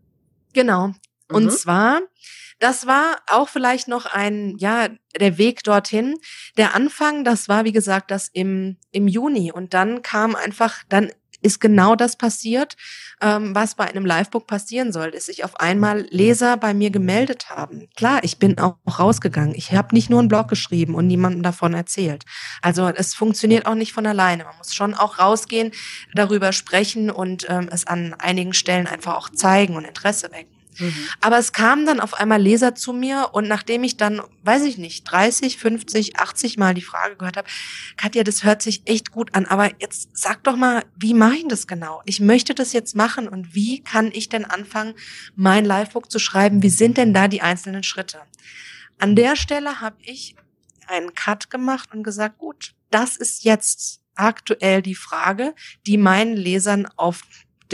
Genau. 0.55 0.95
Und 1.29 1.45
mhm. 1.45 1.51
zwar 1.51 2.01
das 2.65 2.87
war 2.87 3.19
auch 3.27 3.49
vielleicht 3.49 3.89
noch 3.89 4.07
ein, 4.07 4.57
ja, 4.59 4.89
der 5.19 5.39
Weg 5.39 5.63
dorthin. 5.65 6.17
Der 6.57 6.75
Anfang, 6.75 7.25
das 7.25 7.49
war, 7.49 7.65
wie 7.65 7.73
gesagt, 7.73 8.11
das 8.11 8.29
im, 8.33 8.79
im 8.91 9.09
Juni. 9.09 9.53
Und 9.53 9.75
dann 9.75 10.03
kam 10.03 10.35
einfach, 10.35 10.83
dann 10.89 11.13
ist 11.45 11.61
genau 11.61 11.95
das 11.95 12.17
passiert, 12.17 12.77
ähm, 13.21 13.55
was 13.55 13.75
bei 13.75 13.85
einem 13.85 14.07
Livebook 14.07 14.47
passieren 14.47 14.93
soll, 14.93 15.11
dass 15.11 15.27
sich 15.27 15.45
auf 15.45 15.61
einmal 15.61 16.07
Leser 16.11 16.57
bei 16.57 16.75
mir 16.75 16.91
gemeldet 16.91 17.51
haben. 17.51 17.89
Klar, 17.97 18.21
ich 18.23 18.39
bin 18.39 18.59
auch 18.59 18.77
rausgegangen. 18.99 19.55
Ich 19.55 19.73
habe 19.73 19.95
nicht 19.95 20.11
nur 20.11 20.21
einen 20.21 20.29
Blog 20.29 20.49
geschrieben 20.49 20.95
und 20.95 21.07
niemandem 21.07 21.43
davon 21.43 21.75
erzählt. 21.75 22.25
Also 22.63 22.89
es 22.89 23.15
funktioniert 23.15 23.67
auch 23.67 23.75
nicht 23.75 23.93
von 23.93 24.07
alleine. 24.07 24.45
Man 24.45 24.57
muss 24.59 24.75
schon 24.75 24.95
auch 24.95 25.19
rausgehen, 25.19 25.73
darüber 26.15 26.53
sprechen 26.53 27.11
und 27.11 27.47
ähm, 27.49 27.69
es 27.71 27.87
an 27.87 28.15
einigen 28.15 28.55
Stellen 28.55 28.87
einfach 28.87 29.17
auch 29.17 29.31
zeigen 29.31 29.77
und 29.77 29.85
Interesse 29.85 30.31
wecken. 30.33 30.54
Mhm. 30.79 31.09
Aber 31.21 31.39
es 31.39 31.53
kamen 31.53 31.87
dann 31.87 32.01
auf 32.01 32.15
einmal 32.15 32.41
Leser 32.41 32.75
zu 32.75 32.93
mir 32.93 33.31
und 33.33 33.49
nachdem 33.49 33.85
ich 33.85 33.97
dann, 33.97 34.21
weiß 34.43 34.65
ich 34.65 34.79
nicht, 34.79 35.05
30, 35.05 35.59
50, 35.59 36.19
80 36.19 36.57
Mal 36.57 36.75
die 36.75 36.83
Frage 36.83 37.17
gehört 37.17 37.37
habe, 37.37 37.49
Katja, 37.97 38.25
das 38.25 38.45
hört 38.45 38.63
sich 38.63 38.83
echt 38.87 39.11
gut 39.11 39.35
an, 39.35 39.47
aber 39.47 39.71
jetzt 39.81 40.17
sag 40.17 40.43
doch 40.45 40.57
mal, 40.57 40.85
wie 40.97 41.15
mache 41.15 41.37
ich 41.37 41.49
das 41.49 41.67
genau? 41.67 42.03
Ich 42.05 42.21
möchte 42.21 42.55
das 42.55 42.73
jetzt 42.73 42.97
machen 42.97 43.29
und 43.29 43.55
wie 43.55 43.81
kann 43.83 44.11
ich 44.13 44.29
denn 44.29 44.45
anfangen, 44.45 44.95
mein 45.37 45.65
Livebook 45.65 46.11
zu 46.11 46.19
schreiben? 46.19 46.63
Wie 46.63 46.71
sind 46.71 46.97
denn 46.97 47.15
da 47.15 47.29
die 47.29 47.43
einzelnen 47.43 47.83
Schritte? 47.83 48.21
An 48.99 49.17
der 49.17 49.37
Stelle 49.37 49.81
habe 49.81 49.97
ich 50.03 50.37
einen 50.87 51.15
Cut 51.15 51.51
gemacht 51.51 51.91
und 51.93 52.03
gesagt, 52.03 52.39
gut, 52.39 52.75
das 52.91 53.17
ist 53.17 53.45
jetzt 53.45 54.01
aktuell 54.15 54.83
die 54.83 54.95
Frage, 54.95 55.55
die 55.87 55.99
meinen 55.99 56.37
Lesern 56.37 56.87
auf 56.97 57.23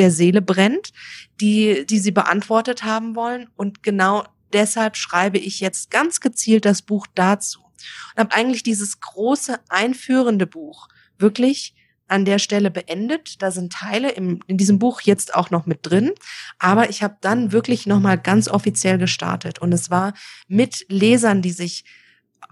der 0.00 0.10
Seele 0.10 0.42
brennt, 0.42 0.92
die, 1.40 1.86
die 1.86 1.98
sie 2.00 2.10
beantwortet 2.10 2.82
haben 2.82 3.14
wollen. 3.14 3.48
Und 3.56 3.82
genau 3.82 4.24
deshalb 4.52 4.96
schreibe 4.96 5.38
ich 5.38 5.60
jetzt 5.60 5.90
ganz 5.90 6.20
gezielt 6.20 6.64
das 6.64 6.82
Buch 6.82 7.06
dazu. 7.14 7.60
Und 7.60 8.18
habe 8.18 8.34
eigentlich 8.34 8.62
dieses 8.62 9.00
große 9.00 9.58
einführende 9.68 10.46
Buch 10.46 10.88
wirklich 11.18 11.74
an 12.08 12.24
der 12.24 12.38
Stelle 12.38 12.70
beendet. 12.70 13.40
Da 13.40 13.50
sind 13.50 13.72
Teile 13.72 14.10
im, 14.10 14.40
in 14.46 14.56
diesem 14.56 14.78
Buch 14.78 15.00
jetzt 15.02 15.34
auch 15.34 15.50
noch 15.50 15.66
mit 15.66 15.80
drin. 15.82 16.12
Aber 16.58 16.90
ich 16.90 17.02
habe 17.02 17.16
dann 17.20 17.52
wirklich 17.52 17.86
nochmal 17.86 18.18
ganz 18.18 18.48
offiziell 18.48 18.98
gestartet. 18.98 19.60
Und 19.60 19.72
es 19.72 19.90
war 19.90 20.14
mit 20.48 20.84
Lesern, 20.88 21.42
die 21.42 21.52
sich 21.52 21.84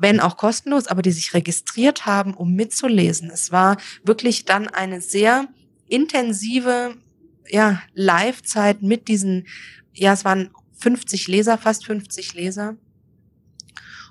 wenn 0.00 0.20
auch 0.20 0.36
kostenlos, 0.36 0.86
aber 0.86 1.02
die 1.02 1.10
sich 1.10 1.34
registriert 1.34 2.06
haben, 2.06 2.34
um 2.34 2.54
mitzulesen. 2.54 3.30
Es 3.30 3.50
war 3.50 3.78
wirklich 4.04 4.44
dann 4.44 4.68
eine 4.68 5.00
sehr 5.00 5.48
intensive 5.88 6.94
ja, 7.50 7.82
Live-Zeit 7.94 8.82
mit 8.82 9.08
diesen, 9.08 9.46
ja, 9.92 10.12
es 10.12 10.24
waren 10.24 10.50
50 10.80 11.28
Leser, 11.28 11.58
fast 11.58 11.86
50 11.86 12.34
Leser. 12.34 12.76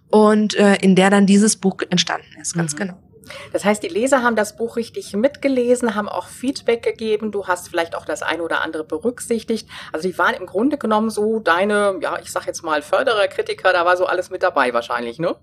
Und 0.10 0.56
äh, 0.56 0.76
in 0.76 0.96
der 0.96 1.10
dann 1.10 1.26
dieses 1.26 1.58
Buch 1.58 1.82
entstanden 1.90 2.40
ist, 2.40 2.54
ganz 2.54 2.74
mhm. 2.74 2.78
genau. 2.78 3.08
Das 3.52 3.66
heißt, 3.66 3.84
die 3.84 3.88
Leser 3.88 4.24
haben 4.24 4.36
das 4.36 4.56
Buch 4.56 4.78
richtig 4.78 5.14
mitgelesen, 5.14 5.96
haben 5.96 6.08
auch 6.08 6.28
Feedback 6.28 6.84
gegeben. 6.84 7.32
Du 7.32 7.48
hast 7.48 7.70
vielleicht 7.70 7.96
auch 7.96 8.06
das 8.06 8.22
eine 8.22 8.42
oder 8.42 8.62
andere 8.62 8.84
berücksichtigt. 8.84 9.68
Also 9.92 10.08
die 10.08 10.18
waren 10.18 10.34
im 10.34 10.46
Grunde 10.46 10.78
genommen 10.78 11.10
so 11.10 11.40
deine, 11.40 12.00
ja, 12.02 12.20
ich 12.22 12.32
sag 12.32 12.46
jetzt 12.48 12.64
mal 12.64 12.82
Förderer, 12.82 13.28
Kritiker, 13.28 13.74
da 13.74 13.86
war 13.86 13.98
so 13.98 14.06
alles 14.06 14.30
mit 14.30 14.44
dabei 14.44 14.74
wahrscheinlich, 14.74 15.20
ne? 15.20 15.36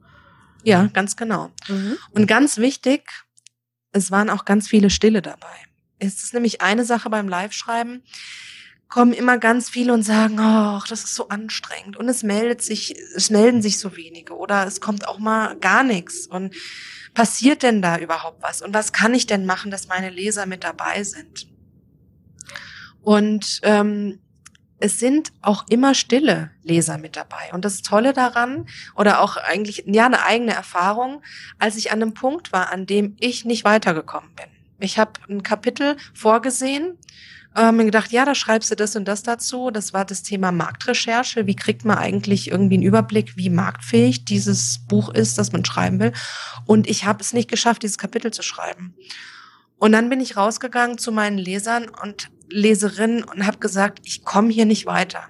Ja, 0.63 0.89
ganz 0.93 1.17
genau. 1.17 1.51
Mhm. 1.69 1.99
Und 2.13 2.27
ganz 2.27 2.57
wichtig, 2.57 3.03
es 3.93 4.11
waren 4.11 4.31
auch 4.31 4.45
ganz 4.47 4.67
viele 4.67 4.89
Stille 4.89 5.21
dabei. 5.21 5.55
Es 5.99 6.23
ist 6.23 6.35
nämlich 6.35 6.61
eine 6.61 6.85
Sache 6.85 7.11
beim 7.11 7.29
Live-Schreiben, 7.29 8.03
kommen 8.89 9.13
immer 9.13 9.39
ganz 9.39 9.69
viele 9.69 9.93
und 9.93 10.03
sagen, 10.03 10.39
oh, 10.39 10.81
das 10.89 11.05
ist 11.05 11.15
so 11.15 11.29
anstrengend 11.29 11.97
und 11.97 12.09
es 12.09 12.23
meldet 12.23 12.63
sich, 12.63 12.95
es 13.17 13.31
melden 13.31 13.63
sich 13.63 13.79
so 13.79 13.97
wenige 13.97 14.37
oder 14.37 14.67
es 14.67 14.81
kommt 14.81 15.09
auch 15.09 15.19
mal 15.19 15.57
gar 15.57 15.83
nichts 15.83 16.27
und 16.27 16.55
passiert 17.15 17.63
denn 17.63 17.83
da 17.83 17.99
überhaupt 17.99 18.43
was 18.43 18.63
und 18.63 18.75
was 18.75 18.93
kann 18.93 19.15
ich 19.15 19.27
denn 19.27 19.47
machen, 19.47 19.71
dass 19.71 19.89
meine 19.89 20.11
Leser 20.11 20.47
mit 20.47 20.65
dabei 20.65 21.03
sind? 21.03 21.49
Und 23.03 23.61
ähm, 23.63 24.21
es 24.79 24.99
sind 24.99 25.33
auch 25.41 25.65
immer 25.69 25.95
stille 25.95 26.51
Leser 26.63 26.99
mit 26.99 27.17
dabei. 27.17 27.53
Und 27.53 27.65
das 27.65 27.83
Tolle 27.83 28.13
daran, 28.13 28.67
oder 28.97 29.21
auch 29.21 29.37
eigentlich, 29.37 29.85
ja, 29.87 30.07
eine 30.07 30.25
eigene 30.25 30.53
Erfahrung, 30.53 31.23
als 31.59 31.77
ich 31.77 31.93
an 31.93 32.03
einem 32.03 32.15
Punkt 32.15 32.53
war, 32.53 32.71
an 32.71 32.87
dem 32.87 33.17
ich 33.19 33.45
nicht 33.45 33.65
weitergekommen 33.65 34.35
bin. 34.35 34.54
Ich 34.79 34.99
habe 34.99 35.13
ein 35.29 35.43
Kapitel 35.43 35.97
vorgesehen, 36.15 36.99
ähm, 37.57 37.79
gedacht, 37.79 38.11
ja, 38.11 38.25
da 38.25 38.35
schreibst 38.35 38.71
du 38.71 38.75
das 38.75 38.97
und 38.97 39.07
das 39.07 39.23
dazu. 39.23 39.71
Das 39.71 39.93
war 39.93 40.05
das 40.05 40.23
Thema 40.23 40.51
Marktrecherche. 40.51 41.47
Wie 41.47 41.55
kriegt 41.55 41.85
man 41.85 41.99
eigentlich 41.99 42.51
irgendwie 42.51 42.75
einen 42.75 42.83
Überblick, 42.83 43.37
wie 43.37 43.51
marktfähig 43.51 44.25
dieses 44.25 44.81
Buch 44.89 45.09
ist, 45.11 45.39
das 45.39 45.53
man 45.53 45.65
schreiben 45.65 46.01
will? 46.01 46.13
Und 46.67 46.89
ich 46.89 47.05
habe 47.05 47.21
es 47.21 47.33
nicht 47.33 47.49
geschafft, 47.49 47.83
dieses 47.83 47.99
Kapitel 47.99 48.33
zu 48.33 48.43
schreiben. 48.43 48.95
Und 49.79 49.93
dann 49.93 50.09
bin 50.09 50.21
ich 50.21 50.37
rausgegangen 50.37 50.99
zu 50.99 51.13
meinen 51.13 51.39
Lesern 51.39 51.89
und 51.89 52.31
Leserinnen 52.49 53.23
und 53.23 53.47
habe 53.47 53.59
gesagt, 53.59 54.01
ich 54.05 54.25
komme 54.25 54.51
hier 54.51 54.67
nicht 54.67 54.87
weiter. 54.87 55.25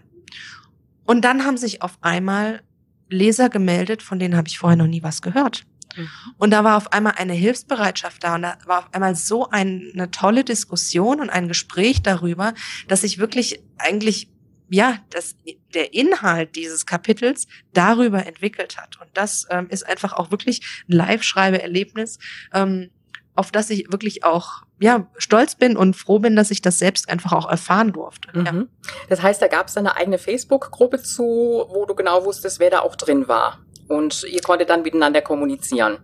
Und 1.05 1.25
dann 1.25 1.45
haben 1.45 1.57
sich 1.57 1.83
auf 1.83 1.99
einmal 2.01 2.63
Leser 3.11 3.51
gemeldet, 3.51 4.03
von 4.03 4.19
denen 4.19 4.37
habe 4.37 4.49
ich 4.49 4.59
vorher 4.59 4.77
noch 4.77 4.87
nie 4.87 5.03
was 5.03 5.23
gehört. 5.23 5.65
Mhm. 5.97 6.09
Und 6.39 6.51
da 6.51 6.65
war 6.65 6.77
auf 6.77 6.93
einmal 6.93 7.15
eine 7.17 7.33
Hilfsbereitschaft 7.33 8.23
da 8.25 8.35
und 8.35 8.43
da 8.43 8.59
war 8.67 8.81
auf 8.81 8.95
einmal 8.95 9.15
so 9.15 9.49
eine 9.51 10.11
tolle 10.11 10.45
Diskussion 10.45 11.21
und 11.21 11.31
ein 11.31 11.49
Gespräch 11.49 12.03
darüber, 12.03 12.55
dass 12.89 13.05
ich 13.05 13.19
wirklich 13.19 13.63
eigentlich 13.79 14.29
ja, 14.71 14.99
dass 15.11 15.37
der 15.75 15.93
Inhalt 15.95 16.57
dieses 16.57 16.87
Kapitels 16.87 17.47
darüber 17.75 18.27
entwickelt 18.27 18.77
hat. 18.79 18.99
Und 19.01 19.11
das 19.15 19.47
ähm, 19.51 19.69
ist 19.69 19.87
einfach 19.87 20.15
auch 20.15 20.31
wirklich 20.31 20.85
ein 20.89 20.93
Live-Schreibe-Erlebnis, 20.93 22.19
ähm, 22.53 22.91
auf 23.35 23.51
das 23.51 23.71
ich 23.71 23.93
wirklich 23.93 24.25
auch 24.25 24.63
ja 24.81 25.07
stolz 25.17 25.55
bin 25.55 25.77
und 25.77 25.97
froh 25.97 26.19
bin, 26.19 26.37
dass 26.37 26.51
ich 26.51 26.63
das 26.63 26.79
selbst 26.79 27.09
einfach 27.09 27.33
auch 27.33 27.49
erfahren 27.49 27.93
durfte. 27.93 28.37
Mhm. 28.37 28.47
Ja. 28.47 28.67
Das 29.09 29.23
heißt, 29.23 29.43
da 29.43 29.49
gab 29.49 29.69
es 29.69 29.77
eine 29.77 29.97
eigene 29.97 30.19
Facebook-Gruppe 30.19 31.03
zu, 31.03 31.23
wo 31.69 31.85
du 31.87 31.95
genau 31.95 32.25
wusstest, 32.25 32.59
wer 32.59 32.71
da 32.71 32.81
auch 32.81 32.97
drin 32.97 33.29
war. 33.29 33.64
Und 33.89 34.25
ihr 34.25 34.41
konntet 34.41 34.71
dann 34.71 34.83
miteinander 34.83 35.23
kommunizieren. 35.23 35.99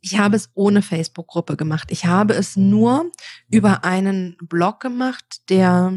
Ich 0.00 0.18
habe 0.18 0.36
es 0.36 0.50
ohne 0.54 0.82
Facebook-Gruppe 0.82 1.56
gemacht. 1.56 1.88
Ich 1.90 2.06
habe 2.06 2.34
es 2.34 2.56
nur 2.56 3.10
über 3.48 3.84
einen 3.84 4.36
Blog 4.40 4.80
gemacht, 4.80 5.48
der 5.48 5.96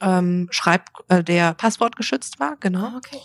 ähm, 0.00 0.48
schreibt, 0.50 0.90
äh, 1.08 1.24
der 1.24 1.54
passwortgeschützt 1.54 2.38
war, 2.38 2.56
genau. 2.60 2.84
Ah, 2.84 2.96
okay. 2.96 3.20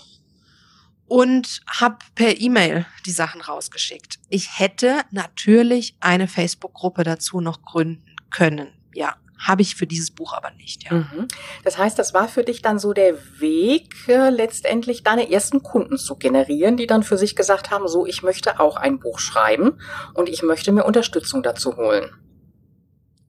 Und 1.06 1.62
habe 1.68 1.98
per 2.16 2.40
E-Mail 2.40 2.86
die 3.06 3.12
Sachen 3.12 3.42
rausgeschickt. 3.42 4.20
Ich 4.30 4.58
hätte 4.58 5.02
natürlich 5.12 5.98
eine 6.00 6.28
Facebook-Gruppe 6.28 7.04
dazu 7.04 7.42
noch 7.42 7.62
gründen 7.62 8.16
können. 8.32 8.70
Ja, 8.94 9.18
habe 9.44 9.62
ich 9.62 9.76
für 9.76 9.86
dieses 9.86 10.12
Buch 10.12 10.34
aber 10.34 10.52
nicht. 10.52 10.84
Ja. 10.86 10.94
Mhm. 10.94 11.28
Das 11.64 11.78
heißt, 11.78 12.00
das 12.00 12.14
war 12.14 12.28
für 12.28 12.44
dich 12.44 12.62
dann 12.62 12.80
so 12.80 12.94
der 12.94 13.16
Weg, 13.40 14.08
äh, 14.08 14.30
letztendlich 14.30 15.04
deine 15.04 15.32
ersten 15.32 15.62
Kunden 15.62 15.98
zu 15.98 16.16
generieren, 16.16 16.78
die 16.78 16.88
dann 16.88 17.04
für 17.04 17.18
sich 17.18 17.36
gesagt 17.36 17.70
haben, 17.70 17.88
so, 17.88 18.06
ich 18.06 18.24
möchte 18.24 18.60
auch 18.60 18.78
ein 18.78 19.00
Buch 19.00 19.20
schreiben 19.20 19.80
und 20.14 20.30
ich 20.30 20.44
möchte 20.44 20.72
mir 20.72 20.86
Unterstützung 20.86 21.44
dazu 21.44 21.76
holen. 21.76 22.10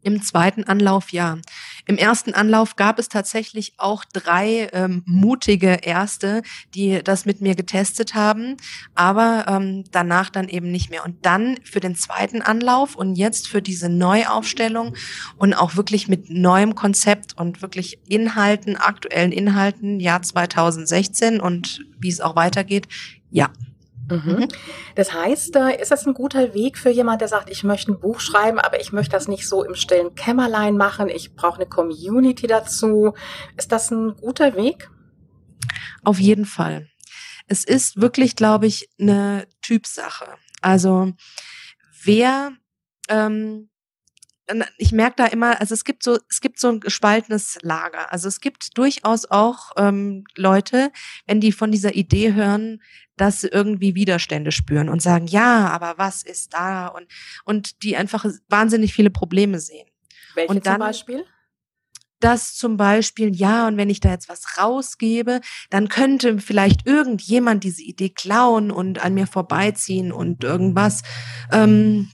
Im 0.02 0.23
zweiten 0.23 0.64
Anlauf 0.64 1.11
ja. 1.12 1.38
Im 1.86 1.98
ersten 1.98 2.34
Anlauf 2.34 2.76
gab 2.76 2.98
es 2.98 3.08
tatsächlich 3.08 3.74
auch 3.76 4.04
drei 4.04 4.68
ähm, 4.72 5.02
mutige 5.06 5.78
Erste, 5.82 6.42
die 6.74 7.02
das 7.02 7.26
mit 7.26 7.40
mir 7.40 7.54
getestet 7.54 8.14
haben, 8.14 8.56
aber 8.94 9.44
ähm, 9.48 9.84
danach 9.90 10.30
dann 10.30 10.48
eben 10.48 10.70
nicht 10.70 10.90
mehr. 10.90 11.04
Und 11.04 11.26
dann 11.26 11.58
für 11.62 11.80
den 11.80 11.94
zweiten 11.94 12.40
Anlauf 12.40 12.96
und 12.96 13.16
jetzt 13.16 13.48
für 13.48 13.60
diese 13.60 13.88
Neuaufstellung 13.88 14.94
und 15.36 15.54
auch 15.54 15.76
wirklich 15.76 16.08
mit 16.08 16.30
neuem 16.30 16.74
Konzept 16.74 17.36
und 17.36 17.60
wirklich 17.60 17.98
Inhalten, 18.08 18.76
aktuellen 18.76 19.32
Inhalten, 19.32 20.00
Jahr 20.00 20.22
2016 20.22 21.40
und 21.40 21.84
wie 21.98 22.08
es 22.08 22.20
auch 22.20 22.36
weitergeht, 22.36 22.88
ja, 23.30 23.50
Mhm. 24.11 24.32
mhm. 24.32 24.49
Das 24.94 25.12
heißt, 25.12 25.56
ist 25.80 25.90
das 25.90 26.06
ein 26.06 26.14
guter 26.14 26.54
Weg 26.54 26.78
für 26.78 26.90
jemand, 26.90 27.20
der 27.20 27.28
sagt, 27.28 27.50
ich 27.50 27.64
möchte 27.64 27.92
ein 27.92 28.00
Buch 28.00 28.20
schreiben, 28.20 28.58
aber 28.58 28.80
ich 28.80 28.92
möchte 28.92 29.12
das 29.12 29.28
nicht 29.28 29.49
so 29.49 29.64
im 29.64 29.75
stillen 29.75 30.14
Kämmerlein 30.14 30.76
machen, 30.76 31.08
ich 31.08 31.34
brauche 31.34 31.56
eine 31.56 31.66
Community 31.66 32.46
dazu. 32.46 33.14
Ist 33.56 33.73
das 33.73 33.90
ein 33.90 34.14
guter 34.16 34.54
Weg? 34.54 34.90
Auf 36.02 36.20
jeden 36.20 36.44
Fall. 36.44 36.88
Es 37.46 37.64
ist 37.64 38.00
wirklich, 38.00 38.37
glaube 38.37 38.66
ich, 38.66 38.88
eine 38.98 39.46
Typsache. 39.62 40.26
Also 40.61 41.12
wer 42.02 42.52
ähm, 43.09 43.68
ich 44.76 44.92
merke 44.92 45.16
da 45.16 45.26
immer, 45.26 45.61
also 45.61 45.74
es 45.74 45.85
gibt 45.85 46.02
so, 46.02 46.18
es 46.28 46.40
gibt 46.40 46.59
so 46.59 46.68
ein 46.68 46.80
gespaltenes 46.80 47.59
Lager. 47.62 48.12
Also 48.12 48.28
es 48.28 48.40
gibt 48.40 48.76
durchaus 48.76 49.24
auch 49.30 49.72
ähm, 49.76 50.24
Leute, 50.37 50.90
wenn 51.26 51.40
die 51.40 51.52
von 51.52 51.70
dieser 51.70 51.94
Idee 51.94 52.35
hören, 52.35 52.83
dass 53.16 53.40
sie 53.40 53.48
irgendwie 53.48 53.94
Widerstände 53.94 54.52
spüren 54.52 54.88
und 54.88 55.00
sagen, 55.00 55.26
ja, 55.26 55.68
aber 55.68 55.94
was 55.96 56.22
ist 56.22 56.52
da? 56.54 56.88
Und, 56.88 57.07
und 57.44 57.83
die 57.83 57.96
einfach 57.96 58.26
wahnsinnig 58.48 58.92
viele 58.92 59.11
Probleme 59.11 59.61
sehen. 59.61 59.88
Welche 60.35 60.50
und 60.50 60.66
dann, 60.66 60.74
zum 60.74 60.80
Beispiel? 60.80 61.24
dass 62.20 62.54
zum 62.54 62.78
Beispiel, 62.78 63.35
ja, 63.37 63.68
und 63.68 63.76
wenn 63.76 63.90
ich 63.90 64.00
da 64.00 64.11
jetzt 64.11 64.30
was 64.30 64.57
rausgebe, 64.59 65.40
dann 65.68 65.88
könnte 65.88 66.38
vielleicht 66.38 66.87
irgendjemand 66.87 67.64
diese 67.64 67.83
Idee 67.83 68.09
klauen 68.09 68.70
und 68.70 69.04
an 69.04 69.12
mir 69.14 69.26
vorbeiziehen 69.26 70.11
und 70.11 70.42
irgendwas, 70.42 71.02
ähm, 71.52 72.11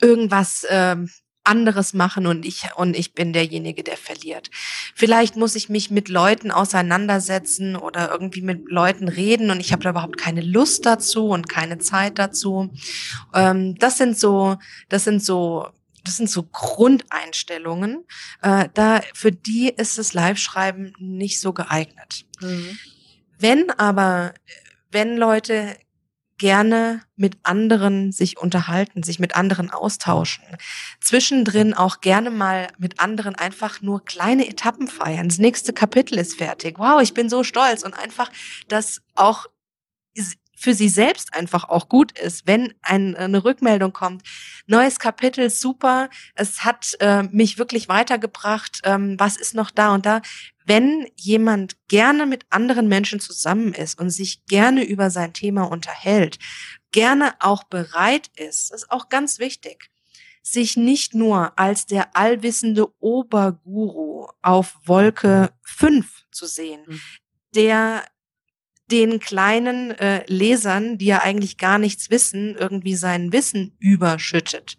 irgendwas 0.00 0.66
ähm, 0.70 1.10
anderes 1.46 1.94
machen 1.94 2.26
und 2.26 2.44
ich 2.44 2.64
und 2.76 2.96
ich 2.96 3.14
bin 3.14 3.32
derjenige, 3.32 3.82
der 3.82 3.96
verliert. 3.96 4.50
Vielleicht 4.94 5.36
muss 5.36 5.54
ich 5.54 5.68
mich 5.68 5.90
mit 5.90 6.08
Leuten 6.08 6.50
auseinandersetzen 6.50 7.76
oder 7.76 8.10
irgendwie 8.10 8.42
mit 8.42 8.70
Leuten 8.70 9.08
reden 9.08 9.50
und 9.50 9.60
ich 9.60 9.72
habe 9.72 9.82
da 9.82 9.90
überhaupt 9.90 10.18
keine 10.18 10.40
Lust 10.40 10.86
dazu 10.86 11.28
und 11.28 11.48
keine 11.48 11.78
Zeit 11.78 12.18
dazu. 12.18 12.70
Ähm, 13.34 13.76
das 13.76 13.98
sind 13.98 14.18
so, 14.18 14.56
das 14.88 15.04
sind 15.04 15.22
so 15.22 15.68
das 16.04 16.18
sind 16.18 16.30
so 16.30 16.44
Grundeinstellungen. 16.44 18.04
Äh, 18.40 18.68
da 18.74 19.00
für 19.12 19.32
die 19.32 19.70
ist 19.76 19.98
das 19.98 20.14
Live-Schreiben 20.14 20.94
nicht 20.98 21.40
so 21.40 21.52
geeignet. 21.52 22.24
Mhm. 22.40 22.78
Wenn 23.38 23.70
aber 23.70 24.34
wenn 24.92 25.16
Leute 25.16 25.76
gerne 26.38 27.02
mit 27.16 27.38
anderen 27.42 28.12
sich 28.12 28.38
unterhalten, 28.38 29.02
sich 29.02 29.18
mit 29.18 29.36
anderen 29.36 29.70
austauschen. 29.70 30.44
Zwischendrin 31.00 31.74
auch 31.74 32.00
gerne 32.00 32.30
mal 32.30 32.68
mit 32.78 33.00
anderen 33.00 33.34
einfach 33.34 33.80
nur 33.80 34.04
kleine 34.04 34.48
Etappen 34.48 34.88
feiern. 34.88 35.28
Das 35.28 35.38
nächste 35.38 35.72
Kapitel 35.72 36.18
ist 36.18 36.36
fertig. 36.36 36.78
Wow, 36.78 37.00
ich 37.00 37.14
bin 37.14 37.28
so 37.28 37.42
stolz 37.42 37.82
und 37.82 37.94
einfach 37.94 38.30
das 38.68 39.02
auch 39.14 39.46
für 40.56 40.74
sie 40.74 40.88
selbst 40.88 41.34
einfach 41.34 41.68
auch 41.68 41.88
gut 41.88 42.18
ist, 42.18 42.46
wenn 42.46 42.74
ein, 42.82 43.14
eine 43.14 43.44
Rückmeldung 43.44 43.92
kommt. 43.92 44.22
Neues 44.66 44.98
Kapitel, 44.98 45.50
super, 45.50 46.08
es 46.34 46.64
hat 46.64 46.96
äh, 47.00 47.24
mich 47.24 47.58
wirklich 47.58 47.88
weitergebracht, 47.88 48.80
ähm, 48.84 49.16
was 49.18 49.36
ist 49.36 49.54
noch 49.54 49.70
da 49.70 49.94
und 49.94 50.06
da 50.06 50.22
wenn 50.66 51.08
jemand 51.14 51.76
gerne 51.88 52.26
mit 52.26 52.44
anderen 52.50 52.88
Menschen 52.88 53.20
zusammen 53.20 53.72
ist 53.72 53.98
und 53.98 54.10
sich 54.10 54.44
gerne 54.46 54.84
über 54.84 55.10
sein 55.10 55.32
Thema 55.32 55.62
unterhält, 55.62 56.38
gerne 56.90 57.34
auch 57.40 57.64
bereit 57.64 58.30
ist, 58.36 58.72
ist 58.72 58.90
auch 58.90 59.08
ganz 59.08 59.38
wichtig, 59.38 59.90
sich 60.42 60.76
nicht 60.76 61.14
nur 61.14 61.58
als 61.58 61.86
der 61.86 62.16
allwissende 62.16 62.88
Oberguru 63.00 64.28
auf 64.42 64.76
Wolke 64.84 65.52
5 65.62 66.26
zu 66.30 66.46
sehen, 66.46 66.82
mhm. 66.86 67.00
der 67.54 68.04
den 68.90 69.18
kleinen 69.18 69.90
äh, 69.92 70.24
Lesern, 70.26 70.98
die 70.98 71.06
ja 71.06 71.20
eigentlich 71.20 71.58
gar 71.58 71.78
nichts 71.78 72.10
wissen, 72.10 72.54
irgendwie 72.54 72.94
sein 72.94 73.32
Wissen 73.32 73.76
überschüttet. 73.78 74.76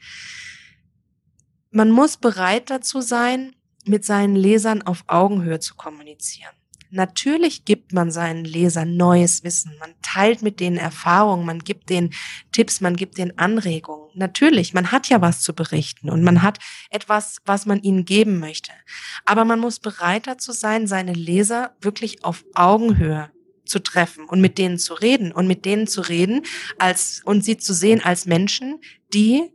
Man 1.71 1.91
muss 1.91 2.17
bereit 2.17 2.69
dazu 2.69 3.01
sein, 3.01 3.56
mit 3.87 4.05
seinen 4.05 4.35
Lesern 4.35 4.81
auf 4.81 5.03
Augenhöhe 5.07 5.59
zu 5.59 5.75
kommunizieren. 5.75 6.51
Natürlich 6.89 7.65
gibt 7.65 7.91
man 7.91 8.11
seinen 8.11 8.45
Lesern 8.45 8.95
neues 8.95 9.43
Wissen. 9.43 9.75
Man 9.79 9.93
teilt 10.01 10.41
mit 10.41 10.59
denen 10.59 10.77
Erfahrungen, 10.77 11.45
man 11.45 11.59
gibt 11.59 11.89
denen 11.89 12.13
Tipps, 12.53 12.79
man 12.79 12.95
gibt 12.95 13.17
denen 13.17 13.37
Anregungen. 13.37 14.09
Natürlich, 14.15 14.73
man 14.73 14.91
hat 14.91 15.09
ja 15.09 15.21
was 15.21 15.41
zu 15.41 15.53
berichten 15.53 16.09
und 16.09 16.23
man 16.23 16.41
hat 16.43 16.59
etwas, 16.89 17.39
was 17.45 17.65
man 17.65 17.81
ihnen 17.81 18.05
geben 18.05 18.39
möchte. 18.39 18.71
Aber 19.25 19.43
man 19.43 19.59
muss 19.59 19.79
bereit 19.79 20.27
dazu 20.27 20.53
sein, 20.53 20.87
seine 20.87 21.13
Leser 21.13 21.75
wirklich 21.81 22.23
auf 22.23 22.45
Augenhöhe 22.53 23.29
zu 23.65 23.79
treffen 23.79 24.23
und 24.25 24.39
mit 24.39 24.57
denen 24.57 24.79
zu 24.79 24.93
reden 24.93 25.33
und 25.33 25.45
mit 25.45 25.65
denen 25.65 25.87
zu 25.87 25.99
reden 25.99 26.43
als, 26.79 27.21
und 27.25 27.43
sie 27.43 27.57
zu 27.57 27.73
sehen 27.73 28.01
als 28.01 28.25
Menschen, 28.25 28.79
die 29.13 29.51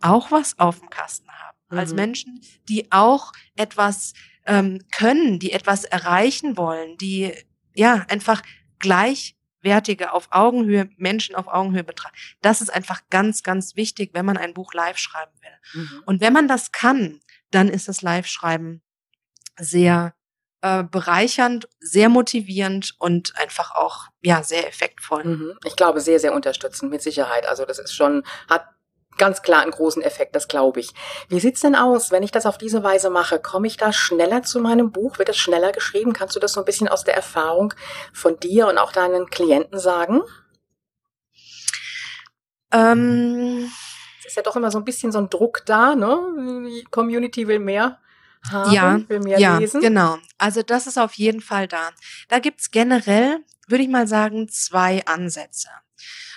auch 0.00 0.30
was 0.30 0.56
auf 0.60 0.78
dem 0.78 0.88
Kasten 0.88 1.28
haben 1.30 1.45
mhm. 1.68 1.78
als 1.78 1.92
Menschen, 1.92 2.40
die 2.68 2.90
auch 2.90 3.32
etwas 3.56 4.14
ähm, 4.46 4.80
können, 4.92 5.38
die 5.38 5.52
etwas 5.52 5.84
erreichen 5.84 6.56
wollen, 6.56 6.96
die 6.98 7.32
ja 7.74 8.06
einfach 8.08 8.42
gleichwertige 8.78 10.12
auf 10.12 10.28
Augenhöhe 10.30 10.88
Menschen 10.96 11.34
auf 11.34 11.48
Augenhöhe 11.48 11.84
betrachten. 11.84 12.16
Das 12.42 12.60
ist 12.60 12.70
einfach 12.70 13.02
ganz, 13.10 13.42
ganz 13.42 13.76
wichtig, 13.76 14.10
wenn 14.12 14.26
man 14.26 14.36
ein 14.36 14.54
Buch 14.54 14.72
live 14.72 14.98
schreiben 14.98 15.32
will. 15.40 15.82
Mhm. 15.82 16.02
Und 16.06 16.20
wenn 16.20 16.32
man 16.32 16.48
das 16.48 16.72
kann, 16.72 17.20
dann 17.50 17.68
ist 17.68 17.88
das 17.88 18.02
Live-Schreiben 18.02 18.82
sehr 19.58 20.14
äh, 20.60 20.84
bereichernd, 20.84 21.68
sehr 21.80 22.08
motivierend 22.08 22.94
und 22.98 23.36
einfach 23.36 23.74
auch 23.74 24.06
ja 24.20 24.42
sehr 24.42 24.68
effektvoll. 24.68 25.24
Mhm. 25.24 25.58
Ich 25.64 25.76
glaube 25.76 26.00
sehr, 26.00 26.20
sehr 26.20 26.34
unterstützend 26.34 26.90
mit 26.90 27.02
Sicherheit. 27.02 27.46
Also 27.46 27.64
das 27.64 27.78
ist 27.78 27.94
schon 27.94 28.24
hat 28.48 28.66
ganz 29.18 29.42
klar 29.42 29.62
einen 29.62 29.70
großen 29.70 30.02
Effekt, 30.02 30.34
das 30.34 30.48
glaube 30.48 30.80
ich. 30.80 30.92
Wie 31.28 31.40
sieht's 31.40 31.60
denn 31.60 31.74
aus, 31.74 32.10
wenn 32.10 32.22
ich 32.22 32.30
das 32.30 32.46
auf 32.46 32.58
diese 32.58 32.82
Weise 32.82 33.10
mache? 33.10 33.38
Komme 33.38 33.66
ich 33.66 33.76
da 33.76 33.92
schneller 33.92 34.42
zu 34.42 34.60
meinem 34.60 34.92
Buch? 34.92 35.18
Wird 35.18 35.28
es 35.28 35.36
schneller 35.36 35.72
geschrieben? 35.72 36.12
Kannst 36.12 36.36
du 36.36 36.40
das 36.40 36.52
so 36.52 36.60
ein 36.60 36.64
bisschen 36.66 36.88
aus 36.88 37.04
der 37.04 37.14
Erfahrung 37.14 37.74
von 38.12 38.38
dir 38.38 38.68
und 38.68 38.78
auch 38.78 38.92
deinen 38.92 39.28
Klienten 39.28 39.78
sagen? 39.78 40.22
Ähm, 42.72 43.70
es 44.20 44.26
ist 44.26 44.36
ja 44.36 44.42
doch 44.42 44.56
immer 44.56 44.70
so 44.70 44.78
ein 44.78 44.84
bisschen 44.84 45.12
so 45.12 45.18
ein 45.18 45.30
Druck 45.30 45.62
da, 45.66 45.94
ne? 45.94 46.18
Die 46.68 46.84
Community 46.90 47.46
will 47.48 47.60
mehr 47.60 47.98
haben, 48.50 48.72
ja, 48.72 49.08
will 49.08 49.20
mehr 49.20 49.38
ja, 49.38 49.58
lesen. 49.58 49.80
Genau. 49.80 50.18
Also 50.38 50.62
das 50.62 50.86
ist 50.86 50.98
auf 50.98 51.14
jeden 51.14 51.40
Fall 51.40 51.68
da. 51.68 51.90
Da 52.28 52.38
gibt's 52.38 52.70
generell, 52.70 53.38
würde 53.68 53.84
ich 53.84 53.90
mal 53.90 54.06
sagen, 54.06 54.48
zwei 54.48 55.04
Ansätze. 55.06 55.68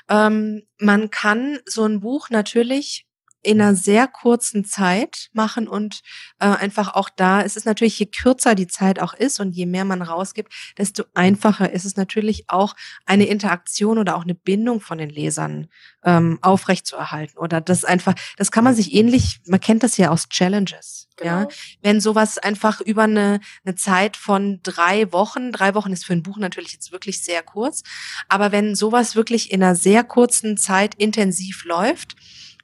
Ähm, 0.10 0.64
man 0.80 1.10
kann 1.12 1.60
so 1.66 1.86
ein 1.86 2.00
Buch 2.02 2.30
natürlich 2.30 3.06
in 3.42 3.62
einer 3.62 3.76
sehr 3.76 4.08
kurzen 4.08 4.66
Zeit 4.66 5.30
machen 5.34 5.68
und 5.68 6.02
äh, 6.40 6.46
einfach 6.46 6.94
auch 6.94 7.10
da, 7.10 7.42
es 7.42 7.56
ist 7.56 7.66
natürlich, 7.66 7.98
je 7.98 8.08
kürzer 8.08 8.54
die 8.54 8.68
Zeit 8.68 9.00
auch 9.00 9.14
ist 9.14 9.40
und 9.40 9.52
je 9.52 9.66
mehr 9.66 9.86
man 9.86 10.02
rausgibt, 10.02 10.52
desto 10.78 11.04
einfacher 11.14 11.72
ist 11.72 11.86
es 11.86 11.96
natürlich 11.96 12.50
auch 12.50 12.76
eine 13.06 13.26
Interaktion 13.26 13.98
oder 13.98 14.18
auch 14.18 14.24
eine 14.24 14.36
Bindung 14.36 14.82
von 14.82 14.98
den 14.98 15.10
Lesern 15.10 15.68
ähm, 16.04 16.40
aufrechtzuerhalten. 16.42 17.38
Oder 17.38 17.62
das 17.62 17.86
einfach, 17.86 18.16
das 18.38 18.52
kann 18.52 18.64
man 18.64 18.76
sich 18.76 18.94
ähnlich, 18.94 19.40
man 19.48 19.62
kennt 19.62 19.84
das 19.84 19.96
ja 19.98 20.10
aus 20.10 20.28
Challenges. 20.28 21.08
Genau. 21.16 21.42
Ja, 21.42 21.48
wenn 21.82 22.00
sowas 22.00 22.38
einfach 22.38 22.80
über 22.82 23.04
eine, 23.04 23.42
eine 23.66 23.76
Zeit 23.76 24.16
von 24.16 24.62
drei 24.64 25.12
Wochen, 25.12 25.52
drei 25.52 25.76
Wochen 25.76 25.92
ist 25.92 26.06
für 26.06 26.14
ein 26.14 26.24
Buch 26.24 26.38
natürlich 26.38 26.74
jetzt 26.74 26.92
wirklich 26.92 27.24
sehr 27.24 27.44
kurz, 27.44 27.84
aber 28.30 28.52
wenn 28.52 28.76
sowas 28.76 29.16
wirklich 29.16 29.52
in 29.52 29.62
einer 29.62 29.76
sehr 29.76 30.04
kurzen 30.04 30.56
Zeit 30.56 30.96
intensiv 30.96 31.66
läuft, 31.66 32.16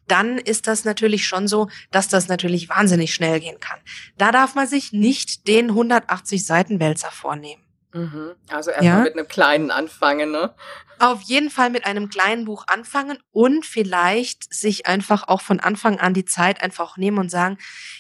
dann 0.07 0.37
ist 0.37 0.67
das 0.67 0.85
natürlich 0.85 1.25
schon 1.25 1.47
so, 1.47 1.69
dass 1.91 2.07
das 2.07 2.27
natürlich 2.27 2.69
wahnsinnig 2.69 3.13
schnell 3.13 3.39
gehen 3.39 3.59
kann. 3.59 3.79
Da 4.17 4.31
darf 4.31 4.55
man 4.55 4.67
sich 4.67 4.93
nicht 4.93 5.47
den 5.47 5.69
180 5.69 6.45
Seiten 6.45 6.79
Wälzer 6.79 7.11
vornehmen. 7.11 7.64
Mhm. 7.95 8.35
Also 8.49 8.71
erstmal 8.71 8.97
ja? 8.97 9.03
mit 9.03 9.13
einem 9.13 9.27
kleinen 9.27 9.71
anfangen, 9.71 10.31
ne? 10.31 10.53
Auf 10.99 11.21
jeden 11.21 11.49
Fall 11.49 11.69
mit 11.69 11.85
einem 11.85 12.09
kleinen 12.09 12.45
Buch 12.45 12.65
anfangen 12.67 13.17
und 13.31 13.65
vielleicht 13.65 14.53
sich 14.53 14.85
einfach 14.85 15.27
auch 15.27 15.41
von 15.41 15.59
Anfang 15.59 15.99
an 15.99 16.13
die 16.13 16.23
Zeit 16.23 16.61
einfach 16.61 16.95
nehmen 16.95 17.17
und 17.17 17.29
sagen, 17.29 17.57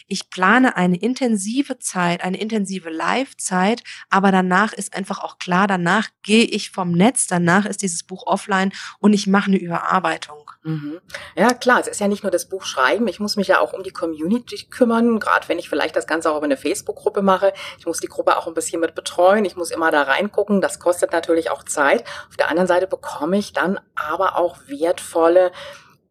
ich 0.07 0.29
plane 0.29 0.77
eine 0.77 0.97
intensive 0.97 1.77
Zeit, 1.79 2.23
eine 2.23 2.39
intensive 2.39 2.89
Live-Zeit, 2.89 3.83
aber 4.09 4.31
danach 4.31 4.71
ist 4.71 4.95
einfach 4.95 5.19
auch 5.23 5.39
klar, 5.39 5.67
danach 5.67 6.09
gehe 6.23 6.45
ich 6.45 6.71
vom 6.71 6.91
Netz, 6.91 7.27
danach 7.27 7.65
ist 7.65 7.81
dieses 7.81 8.03
Buch 8.03 8.27
offline 8.27 8.71
und 8.99 9.13
ich 9.13 9.27
mache 9.27 9.47
eine 9.47 9.57
Überarbeitung. 9.57 10.49
Mhm. 10.63 10.99
Ja, 11.35 11.53
klar, 11.53 11.79
es 11.81 11.87
ist 11.87 11.99
ja 11.99 12.07
nicht 12.07 12.23
nur 12.23 12.31
das 12.31 12.47
Buch 12.47 12.63
schreiben, 12.63 13.07
ich 13.07 13.19
muss 13.19 13.35
mich 13.35 13.47
ja 13.47 13.59
auch 13.59 13.73
um 13.73 13.83
die 13.83 13.91
Community 13.91 14.67
kümmern, 14.69 15.19
gerade 15.19 15.47
wenn 15.49 15.59
ich 15.59 15.69
vielleicht 15.69 15.95
das 15.95 16.07
Ganze 16.07 16.31
auch 16.31 16.37
über 16.37 16.45
eine 16.45 16.57
Facebook-Gruppe 16.57 17.21
mache. 17.21 17.53
Ich 17.77 17.85
muss 17.85 17.99
die 17.99 18.07
Gruppe 18.07 18.37
auch 18.37 18.47
ein 18.47 18.53
bisschen 18.53 18.79
mit 18.79 18.95
betreuen, 18.95 19.45
ich 19.45 19.55
muss 19.55 19.69
immer 19.69 19.84
da 19.91 20.03
reingucken, 20.03 20.61
das 20.61 20.79
kostet 20.79 21.11
natürlich 21.11 21.49
auch 21.49 21.63
Zeit. 21.63 22.03
Auf 22.29 22.37
der 22.37 22.49
anderen 22.49 22.67
Seite 22.67 22.75
Seite 22.75 22.87
bekomme 22.87 23.37
ich 23.37 23.53
dann 23.53 23.79
aber 23.95 24.37
auch 24.37 24.57
wertvolle 24.67 25.51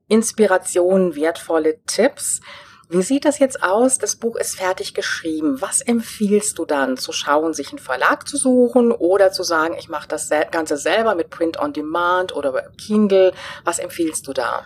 Inspirationen, 0.09 1.15
wertvolle 1.15 1.83
Tipps. 1.87 2.41
Wie 2.89 3.03
sieht 3.03 3.25
das 3.25 3.39
jetzt 3.39 3.63
aus? 3.63 3.99
Das 3.99 4.17
Buch 4.17 4.37
ist 4.37 4.57
fertig 4.57 4.95
geschrieben. 4.95 5.61
Was 5.61 5.81
empfiehlst 5.81 6.59
du 6.59 6.65
dann? 6.65 6.97
Zu 6.97 7.13
schauen, 7.13 7.55
sich 7.55 7.71
einen 7.71 7.79
Verlag 7.79 8.29
zu 8.29 8.37
suchen 8.37 8.93
oder 8.93 9.33
zu 9.33 9.43
sagen, 9.43 9.75
ich 9.79 9.89
mache 9.89 10.09
das 10.09 10.31
Ganze 10.51 10.77
selber 10.77 11.15
mit 11.15 11.31
Print 11.31 11.59
on 11.59 11.73
Demand 11.73 12.35
oder 12.35 12.71
Kindle? 12.79 13.33
Was 13.65 13.79
empfiehlst 13.79 14.27
du 14.27 14.33
da? 14.33 14.65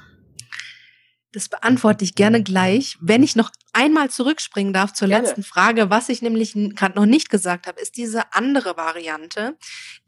Das 1.32 1.48
beantworte 1.48 2.04
ich 2.04 2.14
gerne 2.14 2.42
gleich. 2.42 2.96
Wenn 3.00 3.22
ich 3.22 3.36
noch 3.36 3.50
einmal 3.78 4.10
zurückspringen 4.10 4.72
darf 4.72 4.92
zur 4.92 5.06
gerne. 5.06 5.24
letzten 5.24 5.44
Frage, 5.44 5.88
was 5.88 6.08
ich 6.08 6.20
nämlich 6.20 6.54
gerade 6.74 6.96
noch 6.96 7.06
nicht 7.06 7.30
gesagt 7.30 7.68
habe, 7.68 7.80
ist 7.80 7.96
diese 7.96 8.32
andere 8.32 8.76
Variante, 8.76 9.56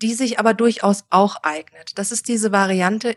die 0.03 0.15
sich 0.15 0.41
aber 0.41 0.55
durchaus 0.55 1.05
auch 1.11 1.37
eignet. 1.45 1.93
Das 1.95 2.11
ist 2.11 2.27
diese 2.27 2.51
Variante, 2.51 3.17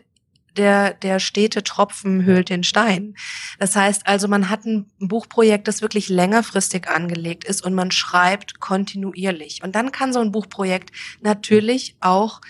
der, 0.56 0.94
der 0.94 1.18
stete 1.18 1.64
Tropfen 1.64 2.24
hüllt 2.24 2.48
den 2.48 2.62
Stein. 2.62 3.16
Das 3.58 3.74
heißt 3.74 4.06
also, 4.06 4.28
man 4.28 4.48
hat 4.48 4.64
ein 4.64 4.88
Buchprojekt, 5.00 5.66
das 5.66 5.82
wirklich 5.82 6.08
längerfristig 6.08 6.88
angelegt 6.88 7.42
ist 7.42 7.64
und 7.64 7.74
man 7.74 7.90
schreibt 7.90 8.60
kontinuierlich. 8.60 9.64
Und 9.64 9.74
dann 9.74 9.90
kann 9.90 10.12
so 10.12 10.20
ein 10.20 10.30
Buchprojekt 10.30 10.92
natürlich 11.20 11.96
auch 11.98 12.40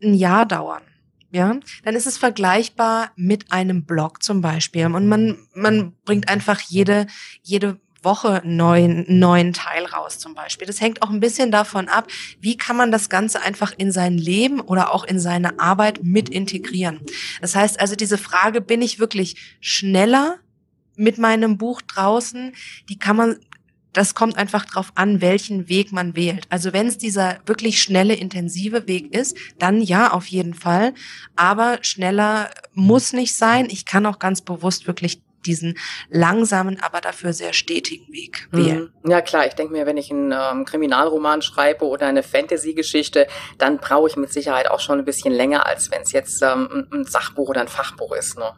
ein 0.00 0.14
Jahr 0.14 0.46
dauern 0.46 0.82
ja, 1.34 1.58
dann 1.82 1.96
ist 1.96 2.06
es 2.06 2.16
vergleichbar 2.16 3.10
mit 3.16 3.50
einem 3.50 3.84
Blog 3.84 4.22
zum 4.22 4.40
Beispiel. 4.40 4.86
Und 4.86 5.08
man, 5.08 5.36
man 5.52 5.92
bringt 6.04 6.28
einfach 6.28 6.60
jede, 6.60 7.08
jede 7.42 7.80
Woche 8.04 8.40
neuen, 8.44 9.04
neuen 9.08 9.52
Teil 9.52 9.84
raus 9.86 10.20
zum 10.20 10.34
Beispiel. 10.34 10.66
Das 10.66 10.80
hängt 10.80 11.02
auch 11.02 11.10
ein 11.10 11.18
bisschen 11.18 11.50
davon 11.50 11.88
ab, 11.88 12.06
wie 12.40 12.56
kann 12.56 12.76
man 12.76 12.92
das 12.92 13.08
Ganze 13.08 13.42
einfach 13.42 13.72
in 13.76 13.90
sein 13.90 14.16
Leben 14.16 14.60
oder 14.60 14.94
auch 14.94 15.02
in 15.02 15.18
seine 15.18 15.58
Arbeit 15.58 16.04
mit 16.04 16.28
integrieren. 16.28 17.00
Das 17.40 17.56
heißt 17.56 17.80
also 17.80 17.96
diese 17.96 18.18
Frage, 18.18 18.60
bin 18.60 18.80
ich 18.80 19.00
wirklich 19.00 19.58
schneller 19.60 20.36
mit 20.94 21.18
meinem 21.18 21.58
Buch 21.58 21.82
draußen, 21.82 22.52
die 22.88 22.98
kann 22.98 23.16
man 23.16 23.40
das 23.94 24.14
kommt 24.14 24.36
einfach 24.36 24.66
drauf 24.66 24.92
an, 24.94 25.20
welchen 25.20 25.68
Weg 25.68 25.92
man 25.92 26.14
wählt. 26.14 26.46
Also 26.50 26.72
wenn 26.72 26.88
es 26.88 26.98
dieser 26.98 27.38
wirklich 27.46 27.80
schnelle, 27.80 28.14
intensive 28.14 28.86
Weg 28.86 29.14
ist, 29.14 29.36
dann 29.58 29.80
ja, 29.80 30.12
auf 30.12 30.26
jeden 30.26 30.54
Fall. 30.54 30.92
Aber 31.36 31.78
schneller 31.80 32.50
muss 32.74 33.12
nicht 33.12 33.34
sein. 33.34 33.68
Ich 33.70 33.86
kann 33.86 34.04
auch 34.04 34.18
ganz 34.18 34.42
bewusst 34.42 34.86
wirklich 34.86 35.22
diesen 35.46 35.78
langsamen, 36.10 36.80
aber 36.80 37.00
dafür 37.00 37.32
sehr 37.32 37.52
stetigen 37.52 38.12
Weg 38.12 38.48
mhm. 38.50 38.56
wählen. 38.56 38.92
Ja 39.06 39.20
klar, 39.20 39.46
ich 39.46 39.54
denke 39.54 39.72
mir, 39.72 39.86
wenn 39.86 39.96
ich 39.96 40.10
einen 40.10 40.32
ähm, 40.32 40.64
Kriminalroman 40.64 41.42
schreibe 41.42 41.86
oder 41.86 42.06
eine 42.06 42.22
Fantasy-Geschichte, 42.22 43.26
dann 43.58 43.78
brauche 43.78 44.08
ich 44.08 44.16
mit 44.16 44.32
Sicherheit 44.32 44.70
auch 44.70 44.80
schon 44.80 44.98
ein 44.98 45.04
bisschen 45.04 45.32
länger, 45.32 45.66
als 45.66 45.90
wenn 45.90 46.02
es 46.02 46.12
jetzt 46.12 46.42
ähm, 46.42 46.88
ein 46.92 47.04
Sachbuch 47.04 47.50
oder 47.50 47.60
ein 47.60 47.68
Fachbuch 47.68 48.12
ist. 48.12 48.38
Ne? 48.38 48.52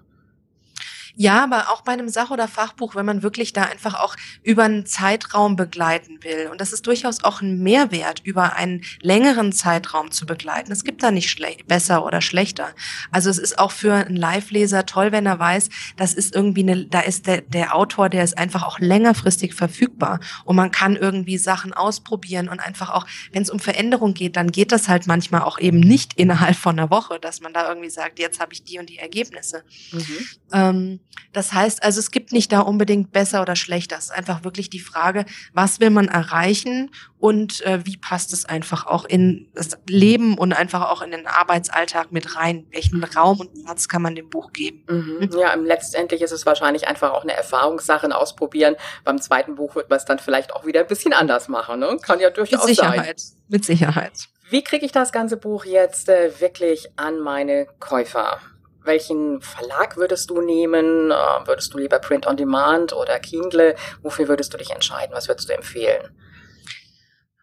Ja, 1.18 1.42
aber 1.42 1.70
auch 1.70 1.80
bei 1.80 1.92
einem 1.92 2.10
Sach- 2.10 2.30
oder 2.30 2.46
Fachbuch, 2.46 2.94
wenn 2.94 3.06
man 3.06 3.22
wirklich 3.22 3.54
da 3.54 3.62
einfach 3.62 3.94
auch 3.94 4.16
über 4.42 4.64
einen 4.64 4.84
Zeitraum 4.84 5.56
begleiten 5.56 6.22
will. 6.22 6.48
Und 6.50 6.60
das 6.60 6.74
ist 6.74 6.86
durchaus 6.86 7.24
auch 7.24 7.40
ein 7.40 7.62
Mehrwert, 7.62 8.20
über 8.22 8.54
einen 8.54 8.84
längeren 9.00 9.50
Zeitraum 9.50 10.10
zu 10.10 10.26
begleiten. 10.26 10.70
Es 10.72 10.84
gibt 10.84 11.02
da 11.02 11.10
nicht 11.10 11.26
besser 11.66 12.04
oder 12.04 12.20
schlechter. 12.20 12.68
Also 13.10 13.30
es 13.30 13.38
ist 13.38 13.58
auch 13.58 13.72
für 13.72 13.94
einen 13.94 14.16
Live-Leser 14.16 14.84
toll, 14.84 15.10
wenn 15.10 15.24
er 15.24 15.38
weiß, 15.38 15.70
das 15.96 16.12
ist 16.12 16.34
irgendwie 16.34 16.60
eine, 16.60 16.84
da 16.84 17.00
ist 17.00 17.26
der, 17.26 17.40
der 17.40 17.74
Autor, 17.74 18.10
der 18.10 18.22
ist 18.22 18.36
einfach 18.36 18.62
auch 18.62 18.78
längerfristig 18.78 19.54
verfügbar. 19.54 20.20
Und 20.44 20.56
man 20.56 20.70
kann 20.70 20.96
irgendwie 20.96 21.38
Sachen 21.38 21.72
ausprobieren 21.72 22.50
und 22.50 22.60
einfach 22.60 22.90
auch, 22.90 23.06
wenn 23.32 23.42
es 23.42 23.48
um 23.48 23.58
Veränderung 23.58 24.12
geht, 24.12 24.36
dann 24.36 24.52
geht 24.52 24.70
das 24.70 24.86
halt 24.86 25.06
manchmal 25.06 25.42
auch 25.42 25.58
eben 25.58 25.80
nicht 25.80 26.12
innerhalb 26.14 26.56
von 26.56 26.78
einer 26.78 26.90
Woche, 26.90 27.18
dass 27.18 27.40
man 27.40 27.54
da 27.54 27.68
irgendwie 27.70 27.90
sagt, 27.90 28.18
jetzt 28.18 28.38
habe 28.38 28.52
ich 28.52 28.64
die 28.64 28.78
und 28.78 28.90
die 28.90 28.98
Ergebnisse. 28.98 29.64
Mhm. 29.92 30.26
Ähm, 30.52 31.00
das 31.36 31.52
heißt 31.52 31.82
also, 31.82 32.00
es 32.00 32.10
gibt 32.10 32.32
nicht 32.32 32.50
da 32.50 32.60
unbedingt 32.60 33.12
besser 33.12 33.42
oder 33.42 33.56
schlechter. 33.56 33.98
Es 33.98 34.06
ist 34.06 34.10
einfach 34.10 34.42
wirklich 34.42 34.70
die 34.70 34.80
Frage, 34.80 35.26
was 35.52 35.80
will 35.80 35.90
man 35.90 36.08
erreichen 36.08 36.90
und 37.18 37.60
äh, 37.66 37.84
wie 37.84 37.98
passt 37.98 38.32
es 38.32 38.46
einfach 38.46 38.86
auch 38.86 39.04
in 39.04 39.50
das 39.54 39.76
Leben 39.86 40.38
und 40.38 40.54
einfach 40.54 40.88
auch 40.90 41.02
in 41.02 41.10
den 41.10 41.26
Arbeitsalltag 41.26 42.10
mit 42.10 42.36
rein? 42.36 42.66
Welchen 42.70 43.04
Raum 43.04 43.40
und 43.40 43.64
Platz 43.64 43.86
kann 43.86 44.00
man 44.00 44.14
dem 44.14 44.30
Buch 44.30 44.52
geben? 44.52 44.84
Mhm. 44.88 45.30
Ja, 45.38 45.54
letztendlich 45.54 46.22
ist 46.22 46.32
es 46.32 46.46
wahrscheinlich 46.46 46.88
einfach 46.88 47.12
auch 47.12 47.22
eine 47.22 47.34
Erfahrungssache, 47.34 48.06
ein 48.06 48.12
Ausprobieren. 48.12 48.76
Beim 49.04 49.20
zweiten 49.20 49.56
Buch 49.56 49.74
wird 49.74 49.90
man 49.90 49.98
es 49.98 50.06
dann 50.06 50.18
vielleicht 50.18 50.54
auch 50.54 50.64
wieder 50.64 50.80
ein 50.80 50.86
bisschen 50.86 51.12
anders 51.12 51.48
machen. 51.48 51.80
Ne? 51.80 51.98
Kann 52.00 52.18
ja 52.18 52.30
durchaus 52.30 52.66
mit 52.66 52.76
Sicherheit. 52.76 53.20
sein. 53.20 53.38
Mit 53.48 53.64
Sicherheit. 53.66 54.12
Wie 54.48 54.62
kriege 54.62 54.86
ich 54.86 54.92
das 54.92 55.12
ganze 55.12 55.36
Buch 55.36 55.64
jetzt 55.64 56.08
äh, 56.08 56.40
wirklich 56.40 56.88
an 56.96 57.18
meine 57.18 57.66
Käufer? 57.78 58.40
Welchen 58.86 59.40
Verlag 59.42 59.96
würdest 59.96 60.30
du 60.30 60.40
nehmen? 60.40 61.10
Äh, 61.10 61.46
würdest 61.46 61.74
du 61.74 61.78
lieber 61.78 61.98
Print 61.98 62.26
on 62.26 62.36
Demand 62.36 62.92
oder 62.92 63.18
Kindle? 63.18 63.74
Wofür 64.02 64.28
würdest 64.28 64.52
du 64.54 64.58
dich 64.58 64.70
entscheiden? 64.70 65.14
Was 65.14 65.28
würdest 65.28 65.48
du 65.48 65.54
empfehlen? 65.54 66.16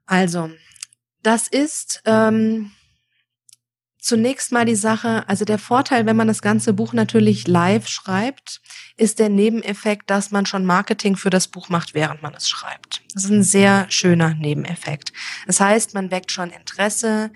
Also, 0.06 0.50
das 1.22 1.48
ist 1.48 2.02
ähm, 2.06 2.72
zunächst 4.04 4.52
mal 4.52 4.66
die 4.66 4.76
Sache, 4.76 5.28
also 5.28 5.46
der 5.46 5.58
Vorteil, 5.58 6.06
wenn 6.06 6.18
man 6.18 6.28
das 6.28 6.42
ganze 6.42 6.74
Buch 6.74 6.94
natürlich 6.94 7.48
live 7.48 7.88
schreibt, 7.88 8.62
ist 8.98 9.18
der 9.18 9.30
Nebeneffekt, 9.30 10.10
dass 10.10 10.30
man 10.32 10.46
schon 10.46 10.66
Marketing 10.66 11.16
für 11.16 11.30
das 11.30 11.48
Buch 11.48 11.70
macht, 11.70 11.94
während 11.94 12.22
man 12.22 12.36
es 12.36 12.50
schreibt. 12.50 13.02
Das 13.14 13.24
ist 13.24 13.32
ein 13.32 13.44
sehr 13.44 13.86
schöner 13.90 14.36
Nebeneffekt. 14.36 15.14
Das 15.48 15.60
heißt, 15.60 15.94
man 15.94 16.12
weckt 16.12 16.32
schon 16.32 16.52
Interesse 16.52 17.32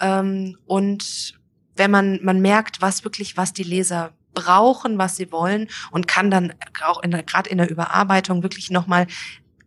ähm, 0.00 0.56
und 0.66 1.34
wenn 1.76 1.90
man, 1.90 2.20
man 2.22 2.40
merkt, 2.40 2.80
was 2.80 3.04
wirklich, 3.04 3.36
was 3.36 3.52
die 3.52 3.62
Leser 3.62 4.12
brauchen, 4.34 4.98
was 4.98 5.16
sie 5.16 5.30
wollen 5.30 5.68
und 5.90 6.08
kann 6.08 6.30
dann 6.30 6.54
auch 6.84 7.02
in 7.02 7.10
der, 7.10 7.22
gerade 7.22 7.50
in 7.50 7.58
der 7.58 7.70
Überarbeitung 7.70 8.42
wirklich 8.42 8.70
nochmal 8.70 9.06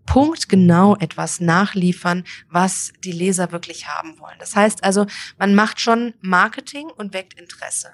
punktgenau 0.06 0.96
etwas 0.98 1.40
nachliefern, 1.40 2.24
was 2.50 2.94
die 3.04 3.12
Leser 3.12 3.52
wirklich 3.52 3.88
haben 3.88 4.20
wollen. 4.20 4.38
Das 4.40 4.56
heißt 4.56 4.84
also, 4.84 5.08
man 5.38 5.56
macht 5.56 5.80
schon 5.80 6.14
Marketing 6.22 6.88
und 6.90 7.14
weckt 7.14 7.34
Interesse. 7.40 7.90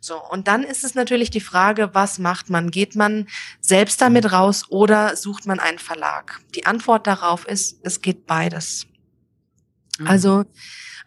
So, 0.00 0.22
und 0.22 0.46
dann 0.46 0.62
ist 0.62 0.84
es 0.84 0.94
natürlich 0.94 1.30
die 1.30 1.40
Frage, 1.40 1.90
was 1.92 2.18
macht 2.18 2.50
man? 2.50 2.70
Geht 2.70 2.94
man 2.94 3.26
selbst 3.60 4.00
damit 4.00 4.30
raus 4.30 4.64
oder 4.68 5.16
sucht 5.16 5.46
man 5.46 5.58
einen 5.58 5.78
Verlag? 5.78 6.40
Die 6.54 6.66
Antwort 6.66 7.06
darauf 7.06 7.46
ist, 7.46 7.80
es 7.82 8.02
geht 8.02 8.26
beides. 8.26 8.86
Mhm. 9.98 10.06
Also 10.06 10.44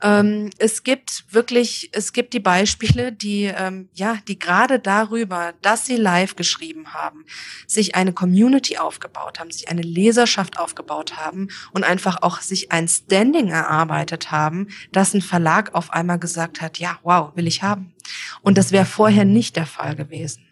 ähm, 0.01 0.49
es 0.57 0.83
gibt 0.83 1.25
wirklich, 1.29 1.89
es 1.91 2.13
gibt 2.13 2.33
die 2.33 2.39
Beispiele, 2.39 3.12
die 3.12 3.43
ähm, 3.43 3.89
ja, 3.93 4.17
die 4.27 4.39
gerade 4.39 4.79
darüber, 4.79 5.53
dass 5.62 5.85
sie 5.85 5.97
live 5.97 6.35
geschrieben 6.35 6.93
haben, 6.93 7.25
sich 7.67 7.95
eine 7.95 8.13
Community 8.13 8.77
aufgebaut 8.77 9.39
haben, 9.39 9.51
sich 9.51 9.67
eine 9.67 9.81
Leserschaft 9.81 10.57
aufgebaut 10.57 11.17
haben 11.17 11.49
und 11.73 11.83
einfach 11.83 12.21
auch 12.21 12.39
sich 12.39 12.71
ein 12.71 12.88
Standing 12.88 13.49
erarbeitet 13.49 14.31
haben, 14.31 14.67
dass 14.91 15.13
ein 15.13 15.21
Verlag 15.21 15.75
auf 15.75 15.91
einmal 15.91 16.19
gesagt 16.19 16.62
hat, 16.62 16.79
ja, 16.79 16.99
wow, 17.03 17.35
will 17.35 17.47
ich 17.47 17.62
haben. 17.62 17.93
Und 18.41 18.57
das 18.57 18.71
wäre 18.71 18.85
vorher 18.85 19.25
nicht 19.25 19.57
der 19.57 19.65
Fall 19.65 19.95
gewesen. 19.95 20.45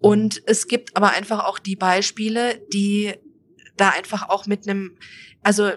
Und 0.00 0.42
es 0.46 0.66
gibt 0.66 0.96
aber 0.96 1.12
einfach 1.12 1.44
auch 1.44 1.58
die 1.58 1.76
Beispiele, 1.76 2.60
die 2.72 3.14
da 3.76 3.90
einfach 3.90 4.28
auch 4.28 4.46
mit 4.46 4.68
einem, 4.68 4.96
also 5.42 5.70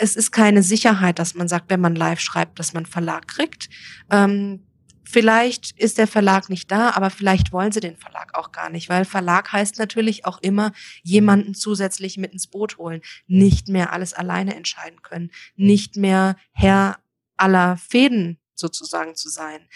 es 0.00 0.16
ist 0.16 0.32
keine 0.32 0.62
Sicherheit, 0.62 1.18
dass 1.18 1.34
man 1.34 1.46
sagt, 1.46 1.68
wenn 1.68 1.80
man 1.80 1.94
live 1.94 2.20
schreibt, 2.20 2.58
dass 2.58 2.72
man 2.72 2.86
Verlag 2.86 3.28
kriegt. 3.28 3.68
Ähm, 4.10 4.64
vielleicht 5.04 5.78
ist 5.78 5.98
der 5.98 6.06
Verlag 6.06 6.48
nicht 6.48 6.70
da, 6.70 6.90
aber 6.90 7.10
vielleicht 7.10 7.52
wollen 7.52 7.70
sie 7.70 7.80
den 7.80 7.96
Verlag 7.96 8.34
auch 8.34 8.50
gar 8.50 8.70
nicht, 8.70 8.88
weil 8.88 9.04
Verlag 9.04 9.52
heißt 9.52 9.78
natürlich 9.78 10.24
auch 10.24 10.38
immer 10.40 10.72
jemanden 11.02 11.54
zusätzlich 11.54 12.16
mit 12.16 12.32
ins 12.32 12.46
Boot 12.46 12.78
holen, 12.78 13.02
nicht 13.26 13.68
mehr 13.68 13.92
alles 13.92 14.14
alleine 14.14 14.56
entscheiden 14.56 15.02
können, 15.02 15.30
nicht 15.54 15.96
mehr 15.96 16.36
Herr 16.52 16.98
aller 17.36 17.76
Fäden 17.76 18.39
sozusagen 18.60 19.16
zu 19.16 19.28
sein. 19.28 19.68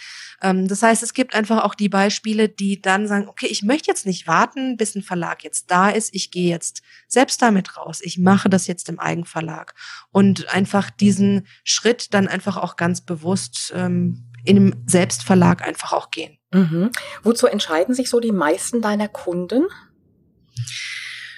Ähm, 0.43 0.69
das 0.69 0.83
heißt, 0.83 1.03
es 1.03 1.15
gibt 1.15 1.35
einfach 1.35 1.65
auch 1.65 1.75
die 1.75 1.89
Beispiele, 1.89 2.49
die 2.49 2.81
dann 2.81 3.09
sagen, 3.09 3.29
okay, 3.29 3.47
ich 3.47 3.63
möchte 3.63 3.91
jetzt 3.91 4.07
nicht 4.07 4.27
warten, 4.27 4.77
bis 4.77 4.95
ein 4.95 5.03
Verlag 5.03 5.43
jetzt 5.43 5.71
da 5.71 5.89
ist. 5.89 6.15
Ich 6.15 6.31
gehe 6.31 6.51
jetzt 6.51 6.83
selbst 7.09 7.43
damit 7.43 7.77
raus. 7.77 8.01
Ich 8.03 8.19
mache 8.19 8.49
das 8.49 8.67
jetzt 8.67 8.89
im 8.89 9.01
Eigenverlag. 9.01 9.75
Und 10.11 10.49
einfach 10.55 10.91
diesen 10.91 11.47
Schritt 11.65 12.15
dann 12.15 12.29
einfach 12.29 12.57
auch 12.57 12.77
ganz 12.77 13.01
bewusst 13.01 13.73
ähm, 13.75 14.31
in 14.45 14.57
dem 14.57 14.85
Selbstverlag 14.87 15.67
einfach 15.67 15.93
auch 15.93 16.11
gehen. 16.11 16.39
Mhm. 16.53 16.91
Wozu 17.23 17.47
entscheiden 17.47 17.95
sich 17.95 18.11
so 18.11 18.21
die 18.21 18.33
meisten 18.33 18.83
deiner 18.83 19.09
Kunden? 19.09 19.65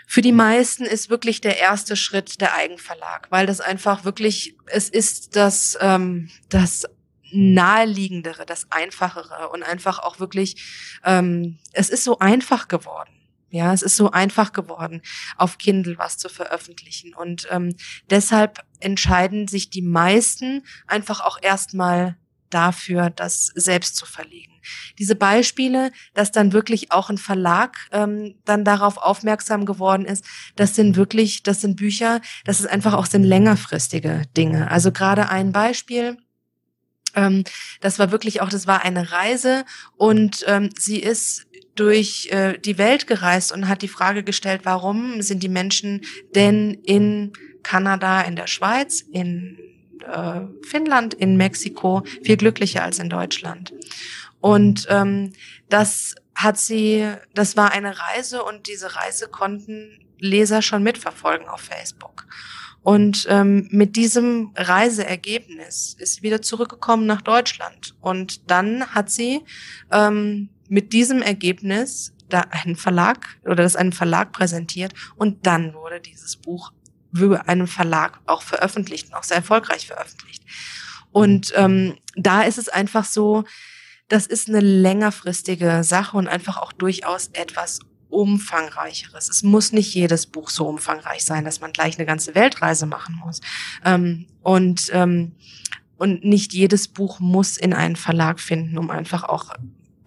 Für 0.09 0.23
die 0.23 0.33
meisten 0.33 0.85
ist 0.85 1.11
wirklich 1.11 1.41
der 1.41 1.59
erste 1.59 1.97
Schritt 1.97 2.41
der 2.41 2.55
Eigenverlag, 2.55 3.27
weil 3.31 3.47
das 3.47 3.61
einfach 3.61 4.05
wirklich, 4.05 4.57
es 4.67 4.89
ist 4.89 5.37
das, 5.37 5.77
ähm, 5.81 6.31
das 6.49 6.87
naheliegendere, 7.37 8.47
das 8.47 8.71
einfachere 8.71 9.51
und 9.51 9.63
einfach 9.63 9.99
auch 9.99 10.19
wirklich, 10.21 11.01
ähm, 11.05 11.59
es 11.73 11.89
ist 11.91 12.05
so 12.05 12.19
einfach 12.19 12.69
geworden. 12.69 13.13
Ja, 13.51 13.73
es 13.73 13.83
ist 13.83 13.97
so 13.97 14.11
einfach 14.11 14.53
geworden, 14.53 15.03
auf 15.37 15.57
Kindle 15.59 15.97
was 15.99 16.19
zu 16.19 16.29
veröffentlichen. 16.29 17.15
Und 17.15 17.47
ähm, 17.51 17.77
deshalb 18.11 18.65
entscheiden 18.81 19.47
sich 19.47 19.71
die 19.71 19.83
meisten 19.83 20.65
einfach 20.89 21.21
auch 21.21 21.39
erstmal 21.41 22.17
dafür, 22.51 23.11
das 23.11 23.47
selbst 23.55 23.97
zu 23.97 24.05
verlegen. 24.05 24.53
Diese 24.99 25.15
Beispiele, 25.15 25.93
dass 26.15 26.33
dann 26.33 26.53
wirklich 26.53 26.91
auch 26.93 27.09
ein 27.09 27.19
Verlag 27.19 27.77
ähm, 27.93 28.35
dann 28.45 28.65
darauf 28.65 28.97
aufmerksam 28.97 29.65
geworden 29.65 30.05
ist, 30.05 30.25
das 30.57 30.75
sind 30.75 30.97
wirklich, 30.97 31.43
das 31.43 31.61
sind 31.61 31.77
Bücher, 31.77 32.21
das 32.45 32.61
ist 32.61 32.67
einfach 32.67 32.95
auch 32.95 33.07
sind 33.07 33.25
längerfristige 33.25 34.23
Dinge. 34.37 34.71
Also 34.71 34.91
gerade 34.93 35.29
ein 35.29 35.53
Beispiel, 35.53 36.19
ähm, 37.15 37.45
das 37.81 37.99
war 37.99 38.11
wirklich 38.11 38.41
auch, 38.41 38.49
das 38.49 38.67
war 38.67 38.85
eine 38.85 39.13
Reise 39.13 39.65
und 39.97 40.45
ähm, 40.47 40.71
sie 40.79 40.99
ist 41.01 41.47
durch 41.75 42.29
äh, 42.31 42.59
die 42.59 42.79
Welt 42.79 43.07
gereist 43.07 43.53
und 43.53 43.69
hat 43.69 43.83
die 43.83 43.89
Frage 43.89 44.23
gestellt, 44.23 44.63
warum 44.65 45.23
sind 45.23 45.43
die 45.43 45.49
Menschen 45.49 46.03
denn 46.35 46.73
in 46.73 47.33
Kanada, 47.63 48.23
in 48.23 48.37
der 48.37 48.47
Schweiz, 48.47 49.01
in 49.01 49.59
äh, 50.07 50.41
Finnland, 50.67 51.15
in 51.15 51.37
Mexiko 51.37 52.03
viel 52.23 52.37
glücklicher 52.37 52.83
als 52.83 52.99
in 52.99 53.11
Deutschland. 53.11 53.75
Und 54.41 54.87
ähm, 54.89 55.33
das 55.69 56.15
hat 56.35 56.59
sie, 56.59 57.11
das 57.35 57.57
war 57.57 57.73
eine 57.73 57.99
Reise 57.99 58.43
und 58.43 58.69
diese 58.69 58.95
Reise 58.95 59.29
konnten 59.29 59.99
Leser 60.19 60.63
schon 60.63 60.83
mitverfolgen 60.83 61.49
auf 61.49 61.61
Facebook. 61.61 62.27
Und 62.83 63.27
ähm, 63.29 63.69
mit 63.71 63.97
diesem 63.97 64.53
Reiseergebnis 64.55 65.97
ist 65.99 66.15
sie 66.15 66.23
wieder 66.23 66.41
zurückgekommen 66.41 67.07
nach 67.07 67.23
Deutschland. 67.23 67.97
Und 68.01 68.51
dann 68.51 68.87
hat 68.95 69.11
sie 69.11 69.43
ähm, 69.91 70.51
mit 70.69 70.93
diesem 70.93 71.23
Ergebnis 71.23 72.13
da 72.29 72.41
einen 72.51 72.77
Verlag 72.77 73.39
oder 73.45 73.57
das 73.57 73.77
einen 73.77 73.93
Verlag 73.93 74.33
präsentiert 74.33 74.93
und 75.17 75.47
dann 75.47 75.75
wurde 75.75 76.01
dieses 76.01 76.37
Buch 76.37 76.73
über 77.13 77.49
einen 77.49 77.67
Verlag 77.67 78.21
auch 78.27 78.43
veröffentlicht 78.43 79.09
und 79.09 79.15
auch 79.15 79.23
sehr 79.23 79.39
erfolgreich 79.39 79.87
veröffentlicht. 79.87 80.43
Und 81.13 81.53
ähm, 81.57 81.97
da 82.15 82.43
ist 82.43 82.59
es 82.59 82.69
einfach 82.69 83.05
so, 83.05 83.45
das 84.09 84.27
ist 84.27 84.49
eine 84.49 84.61
längerfristige 84.61 85.83
Sache 85.83 86.17
und 86.17 86.29
einfach 86.29 86.59
auch 86.59 86.73
durchaus 86.73 87.29
etwas 87.33 87.81
umfangreicheres. 88.17 89.29
Es 89.29 89.43
muss 89.43 89.73
nicht 89.73 89.95
jedes 89.95 90.27
Buch 90.27 90.51
so 90.51 90.67
umfangreich 90.67 91.25
sein, 91.25 91.45
dass 91.45 91.61
man 91.61 91.73
gleich 91.73 91.99
eine 91.99 92.07
ganze 92.07 92.35
Weltreise 92.35 92.87
machen 92.87 93.21
muss. 93.25 93.41
Ähm, 93.85 94.27
und, 94.43 94.91
ähm, 94.93 95.33
und 95.99 96.25
nicht 96.25 96.53
jedes 96.53 96.89
Buch 96.89 97.21
muss 97.21 97.57
in 97.57 97.73
einen 97.75 97.97
Verlag 97.97 98.41
finden, 98.41 98.79
um 98.79 98.91
einfach 98.91 99.25
auch 99.25 99.53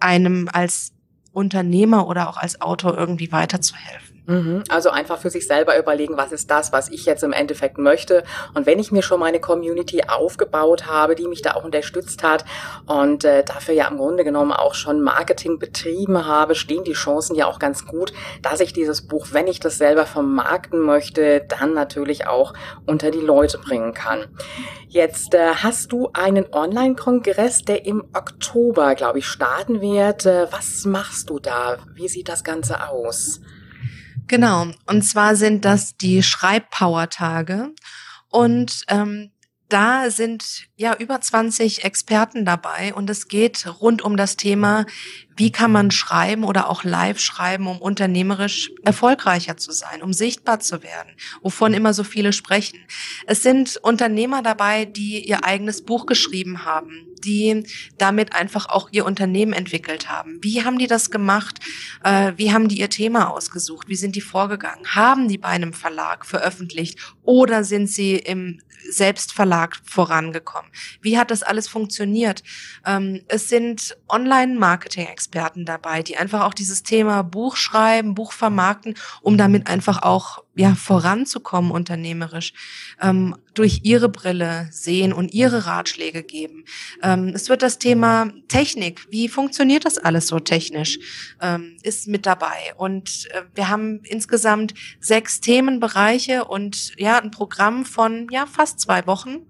einem 0.00 0.48
als 0.52 0.92
Unternehmer 1.32 2.08
oder 2.08 2.28
auch 2.28 2.36
als 2.36 2.60
Autor 2.60 2.98
irgendwie 2.98 3.30
weiterzuhelfen. 3.30 4.09
Mhm. 4.26 4.64
Also 4.68 4.90
einfach 4.90 5.18
für 5.18 5.30
sich 5.30 5.46
selber 5.46 5.78
überlegen, 5.78 6.16
was 6.16 6.32
ist 6.32 6.50
das, 6.50 6.72
was 6.72 6.88
ich 6.88 7.04
jetzt 7.06 7.22
im 7.22 7.32
Endeffekt 7.32 7.78
möchte. 7.78 8.22
Und 8.54 8.66
wenn 8.66 8.78
ich 8.78 8.92
mir 8.92 9.02
schon 9.02 9.20
meine 9.20 9.40
Community 9.40 10.02
aufgebaut 10.06 10.86
habe, 10.86 11.14
die 11.14 11.26
mich 11.26 11.42
da 11.42 11.54
auch 11.54 11.64
unterstützt 11.64 12.22
hat 12.22 12.44
und 12.86 13.24
äh, 13.24 13.44
dafür 13.44 13.74
ja 13.74 13.88
im 13.88 13.96
Grunde 13.96 14.24
genommen 14.24 14.52
auch 14.52 14.74
schon 14.74 15.00
Marketing 15.00 15.58
betrieben 15.58 16.26
habe, 16.26 16.54
stehen 16.54 16.84
die 16.84 16.92
Chancen 16.92 17.34
ja 17.34 17.46
auch 17.46 17.58
ganz 17.58 17.86
gut, 17.86 18.12
dass 18.42 18.60
ich 18.60 18.72
dieses 18.72 19.06
Buch, 19.06 19.28
wenn 19.32 19.46
ich 19.46 19.60
das 19.60 19.78
selber 19.78 20.06
vermarkten 20.06 20.80
möchte, 20.80 21.46
dann 21.48 21.74
natürlich 21.74 22.26
auch 22.26 22.54
unter 22.86 23.10
die 23.10 23.20
Leute 23.20 23.58
bringen 23.58 23.94
kann. 23.94 24.26
Jetzt 24.88 25.34
äh, 25.34 25.54
hast 25.54 25.92
du 25.92 26.10
einen 26.12 26.52
Online-Kongress, 26.52 27.62
der 27.62 27.86
im 27.86 28.04
Oktober, 28.12 28.94
glaube 28.94 29.20
ich, 29.20 29.26
starten 29.26 29.80
wird. 29.80 30.26
Äh, 30.26 30.46
was 30.50 30.84
machst 30.84 31.30
du 31.30 31.38
da? 31.38 31.78
Wie 31.94 32.08
sieht 32.08 32.28
das 32.28 32.44
Ganze 32.44 32.88
aus? 32.88 33.40
Genau. 34.30 34.68
Und 34.86 35.02
zwar 35.02 35.34
sind 35.34 35.64
das 35.64 35.96
die 35.96 36.22
Schreibpower-Tage. 36.22 37.74
Und 38.28 38.84
ähm, 38.86 39.32
da 39.68 40.08
sind 40.10 40.68
ja 40.76 40.94
über 40.94 41.20
20 41.20 41.82
Experten 41.82 42.44
dabei 42.44 42.94
und 42.94 43.10
es 43.10 43.26
geht 43.26 43.66
rund 43.80 44.02
um 44.02 44.16
das 44.16 44.36
Thema, 44.36 44.86
wie 45.36 45.50
kann 45.50 45.72
man 45.72 45.90
schreiben 45.90 46.44
oder 46.44 46.68
auch 46.68 46.84
live 46.84 47.18
schreiben, 47.18 47.66
um 47.66 47.78
unternehmerisch 47.78 48.70
erfolgreicher 48.84 49.56
zu 49.56 49.72
sein, 49.72 50.00
um 50.00 50.12
sichtbar 50.12 50.60
zu 50.60 50.84
werden, 50.84 51.10
wovon 51.42 51.74
immer 51.74 51.92
so 51.92 52.04
viele 52.04 52.32
sprechen. 52.32 52.78
Es 53.26 53.42
sind 53.42 53.78
Unternehmer 53.82 54.42
dabei, 54.42 54.84
die 54.84 55.26
ihr 55.26 55.44
eigenes 55.44 55.84
Buch 55.84 56.06
geschrieben 56.06 56.64
haben, 56.64 57.09
die 57.24 57.64
damit 57.98 58.34
einfach 58.34 58.68
auch 58.68 58.88
ihr 58.92 59.04
Unternehmen 59.04 59.52
entwickelt 59.52 60.08
haben. 60.08 60.38
Wie 60.42 60.64
haben 60.64 60.78
die 60.78 60.86
das 60.86 61.10
gemacht? 61.10 61.60
Äh, 62.04 62.32
wie 62.36 62.52
haben 62.52 62.68
die 62.68 62.80
ihr 62.80 62.90
Thema 62.90 63.30
ausgesucht? 63.30 63.88
Wie 63.88 63.96
sind 63.96 64.16
die 64.16 64.20
vorgegangen? 64.20 64.94
Haben 64.94 65.28
die 65.28 65.38
bei 65.38 65.48
einem 65.48 65.72
Verlag 65.72 66.26
veröffentlicht 66.26 66.98
oder 67.30 67.62
sind 67.62 67.88
sie 67.88 68.16
im 68.16 68.60
Selbstverlag 68.90 69.76
vorangekommen? 69.84 70.68
Wie 71.00 71.16
hat 71.16 71.30
das 71.30 71.44
alles 71.44 71.68
funktioniert? 71.68 72.42
Ähm, 72.84 73.22
es 73.28 73.48
sind 73.48 73.96
Online-Marketing-Experten 74.08 75.64
dabei, 75.64 76.02
die 76.02 76.16
einfach 76.16 76.42
auch 76.42 76.54
dieses 76.54 76.82
Thema 76.82 77.22
Buch 77.22 77.54
schreiben, 77.54 78.14
Buch 78.16 78.32
vermarkten, 78.32 78.96
um 79.22 79.38
damit 79.38 79.68
einfach 79.68 80.02
auch 80.02 80.42
ja 80.56 80.74
voranzukommen 80.74 81.70
unternehmerisch, 81.70 82.52
ähm, 83.00 83.36
durch 83.54 83.80
ihre 83.84 84.08
Brille 84.08 84.68
sehen 84.70 85.12
und 85.12 85.32
ihre 85.32 85.66
Ratschläge 85.66 86.22
geben. 86.22 86.64
Ähm, 87.02 87.32
es 87.34 87.48
wird 87.48 87.62
das 87.62 87.78
Thema 87.78 88.30
Technik, 88.48 89.06
wie 89.10 89.28
funktioniert 89.28 89.84
das 89.84 89.98
alles 89.98 90.26
so 90.26 90.40
technisch, 90.40 90.98
ähm, 91.40 91.76
ist 91.82 92.08
mit 92.08 92.26
dabei. 92.26 92.74
Und 92.76 93.28
äh, 93.32 93.42
wir 93.54 93.68
haben 93.68 94.00
insgesamt 94.04 94.74
sechs 95.00 95.40
Themenbereiche 95.40 96.44
und 96.44 96.92
ja 96.98 97.19
ein 97.22 97.30
Programm 97.30 97.84
von 97.84 98.28
ja 98.30 98.46
fast 98.46 98.80
zwei 98.80 99.06
Wochen. 99.06 99.46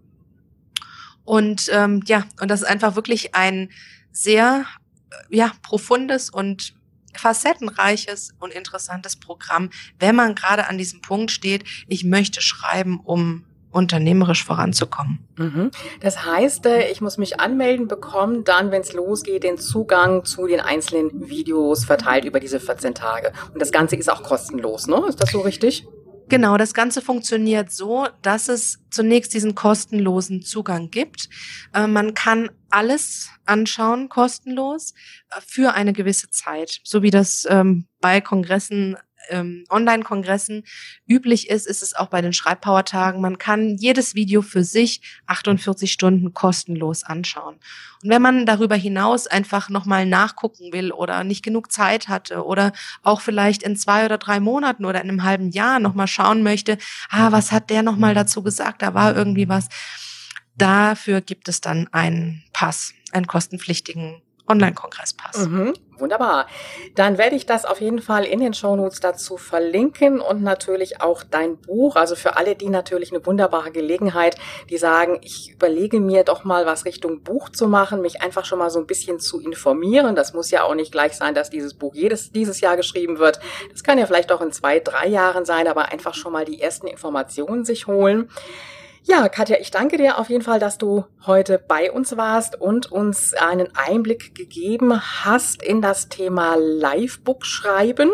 Und 1.24 1.68
ähm, 1.72 2.02
ja, 2.06 2.24
und 2.40 2.50
das 2.50 2.62
ist 2.62 2.68
einfach 2.68 2.96
wirklich 2.96 3.34
ein 3.34 3.70
sehr 4.12 4.64
äh, 5.10 5.36
ja 5.36 5.52
profundes 5.62 6.30
und 6.30 6.74
facettenreiches 7.14 8.34
und 8.38 8.52
interessantes 8.52 9.16
Programm, 9.16 9.70
wenn 9.98 10.14
man 10.14 10.34
gerade 10.34 10.68
an 10.68 10.78
diesem 10.78 11.02
Punkt 11.02 11.30
steht, 11.30 11.64
ich 11.88 12.04
möchte 12.04 12.40
schreiben, 12.40 13.00
um 13.00 13.44
unternehmerisch 13.72 14.44
voranzukommen. 14.44 15.20
Mhm. 15.36 15.70
Das 16.00 16.24
heißt, 16.24 16.66
äh, 16.66 16.90
ich 16.90 17.00
muss 17.00 17.18
mich 17.18 17.38
anmelden 17.38 17.86
bekommen, 17.86 18.42
dann, 18.44 18.70
wenn 18.72 18.80
es 18.80 18.92
losgeht, 18.92 19.44
den 19.44 19.58
Zugang 19.58 20.24
zu 20.24 20.46
den 20.46 20.60
einzelnen 20.60 21.28
Videos 21.28 21.84
verteilt 21.84 22.24
über 22.24 22.40
diese 22.40 22.58
14 22.58 22.94
Tage. 22.94 23.32
Und 23.52 23.62
das 23.62 23.70
Ganze 23.70 23.94
ist 23.94 24.10
auch 24.10 24.24
kostenlos, 24.24 24.88
ne? 24.88 25.04
Ist 25.08 25.22
das 25.22 25.30
so 25.30 25.40
richtig? 25.40 25.86
Genau, 26.30 26.56
das 26.56 26.74
Ganze 26.74 27.02
funktioniert 27.02 27.72
so, 27.72 28.06
dass 28.22 28.48
es 28.48 28.78
zunächst 28.88 29.34
diesen 29.34 29.56
kostenlosen 29.56 30.42
Zugang 30.42 30.88
gibt. 30.88 31.28
Äh, 31.74 31.88
man 31.88 32.14
kann 32.14 32.50
alles 32.70 33.30
anschauen, 33.46 34.08
kostenlos, 34.08 34.94
äh, 35.30 35.40
für 35.44 35.74
eine 35.74 35.92
gewisse 35.92 36.30
Zeit, 36.30 36.78
so 36.84 37.02
wie 37.02 37.10
das 37.10 37.48
ähm, 37.50 37.88
bei 38.00 38.20
Kongressen 38.20 38.96
ähm, 39.30 39.64
Online-Kongressen 39.70 40.64
üblich 41.06 41.48
ist, 41.48 41.66
ist 41.66 41.82
es 41.82 41.94
auch 41.94 42.08
bei 42.08 42.20
den 42.20 42.32
Schreibpower-Tagen. 42.32 43.20
Man 43.20 43.38
kann 43.38 43.76
jedes 43.76 44.14
Video 44.14 44.42
für 44.42 44.64
sich 44.64 45.00
48 45.26 45.90
Stunden 45.90 46.34
kostenlos 46.34 47.04
anschauen. 47.04 47.56
Und 48.02 48.10
wenn 48.10 48.22
man 48.22 48.46
darüber 48.46 48.76
hinaus 48.76 49.26
einfach 49.26 49.68
nochmal 49.68 50.06
nachgucken 50.06 50.72
will 50.72 50.92
oder 50.92 51.24
nicht 51.24 51.44
genug 51.44 51.70
Zeit 51.70 52.08
hatte 52.08 52.44
oder 52.44 52.72
auch 53.02 53.20
vielleicht 53.20 53.62
in 53.62 53.76
zwei 53.76 54.04
oder 54.04 54.18
drei 54.18 54.40
Monaten 54.40 54.84
oder 54.84 55.00
in 55.00 55.08
einem 55.08 55.22
halben 55.22 55.50
Jahr 55.50 55.80
nochmal 55.80 56.06
schauen 56.06 56.42
möchte, 56.42 56.78
ah, 57.10 57.32
was 57.32 57.52
hat 57.52 57.70
der 57.70 57.82
nochmal 57.82 58.14
dazu 58.14 58.42
gesagt? 58.42 58.82
Da 58.82 58.94
war 58.94 59.16
irgendwie 59.16 59.48
was. 59.48 59.68
Dafür 60.56 61.20
gibt 61.20 61.48
es 61.48 61.60
dann 61.60 61.88
einen 61.92 62.44
Pass, 62.52 62.92
einen 63.12 63.26
kostenpflichtigen 63.26 64.22
Online-Kongresspass. 64.50 65.46
Mhm, 65.46 65.74
wunderbar. 65.96 66.46
Dann 66.96 67.18
werde 67.18 67.36
ich 67.36 67.46
das 67.46 67.64
auf 67.64 67.80
jeden 67.80 68.00
Fall 68.00 68.24
in 68.24 68.40
den 68.40 68.52
Shownotes 68.52 69.00
dazu 69.00 69.36
verlinken 69.36 70.20
und 70.20 70.42
natürlich 70.42 71.00
auch 71.00 71.22
dein 71.22 71.56
Buch. 71.56 71.96
Also 71.96 72.16
für 72.16 72.36
alle, 72.36 72.56
die 72.56 72.68
natürlich 72.68 73.12
eine 73.12 73.24
wunderbare 73.24 73.70
Gelegenheit, 73.70 74.36
die 74.68 74.76
sagen, 74.76 75.18
ich 75.22 75.52
überlege 75.52 76.00
mir 76.00 76.24
doch 76.24 76.44
mal 76.44 76.66
was 76.66 76.84
Richtung 76.84 77.22
Buch 77.22 77.48
zu 77.48 77.68
machen, 77.68 78.00
mich 78.02 78.22
einfach 78.22 78.44
schon 78.44 78.58
mal 78.58 78.70
so 78.70 78.80
ein 78.80 78.86
bisschen 78.86 79.20
zu 79.20 79.40
informieren. 79.40 80.16
Das 80.16 80.34
muss 80.34 80.50
ja 80.50 80.64
auch 80.64 80.74
nicht 80.74 80.90
gleich 80.90 81.16
sein, 81.16 81.34
dass 81.34 81.50
dieses 81.50 81.74
Buch 81.74 81.94
jedes, 81.94 82.32
dieses 82.32 82.60
Jahr 82.60 82.76
geschrieben 82.76 83.18
wird. 83.18 83.40
Das 83.70 83.84
kann 83.84 83.98
ja 83.98 84.06
vielleicht 84.06 84.32
auch 84.32 84.40
in 84.40 84.52
zwei, 84.52 84.80
drei 84.80 85.06
Jahren 85.06 85.44
sein, 85.44 85.68
aber 85.68 85.92
einfach 85.92 86.14
schon 86.14 86.32
mal 86.32 86.44
die 86.44 86.60
ersten 86.60 86.88
Informationen 86.88 87.64
sich 87.64 87.86
holen. 87.86 88.28
Ja, 89.02 89.28
Katja, 89.28 89.56
ich 89.58 89.70
danke 89.70 89.96
dir 89.96 90.18
auf 90.18 90.28
jeden 90.28 90.42
Fall, 90.42 90.60
dass 90.60 90.76
du 90.76 91.04
heute 91.26 91.58
bei 91.58 91.90
uns 91.90 92.16
warst 92.18 92.60
und 92.60 92.92
uns 92.92 93.32
einen 93.32 93.68
Einblick 93.74 94.34
gegeben 94.34 95.00
hast 95.00 95.62
in 95.62 95.80
das 95.80 96.10
Thema 96.10 96.56
Livebook 96.56 97.46
schreiben. 97.46 98.10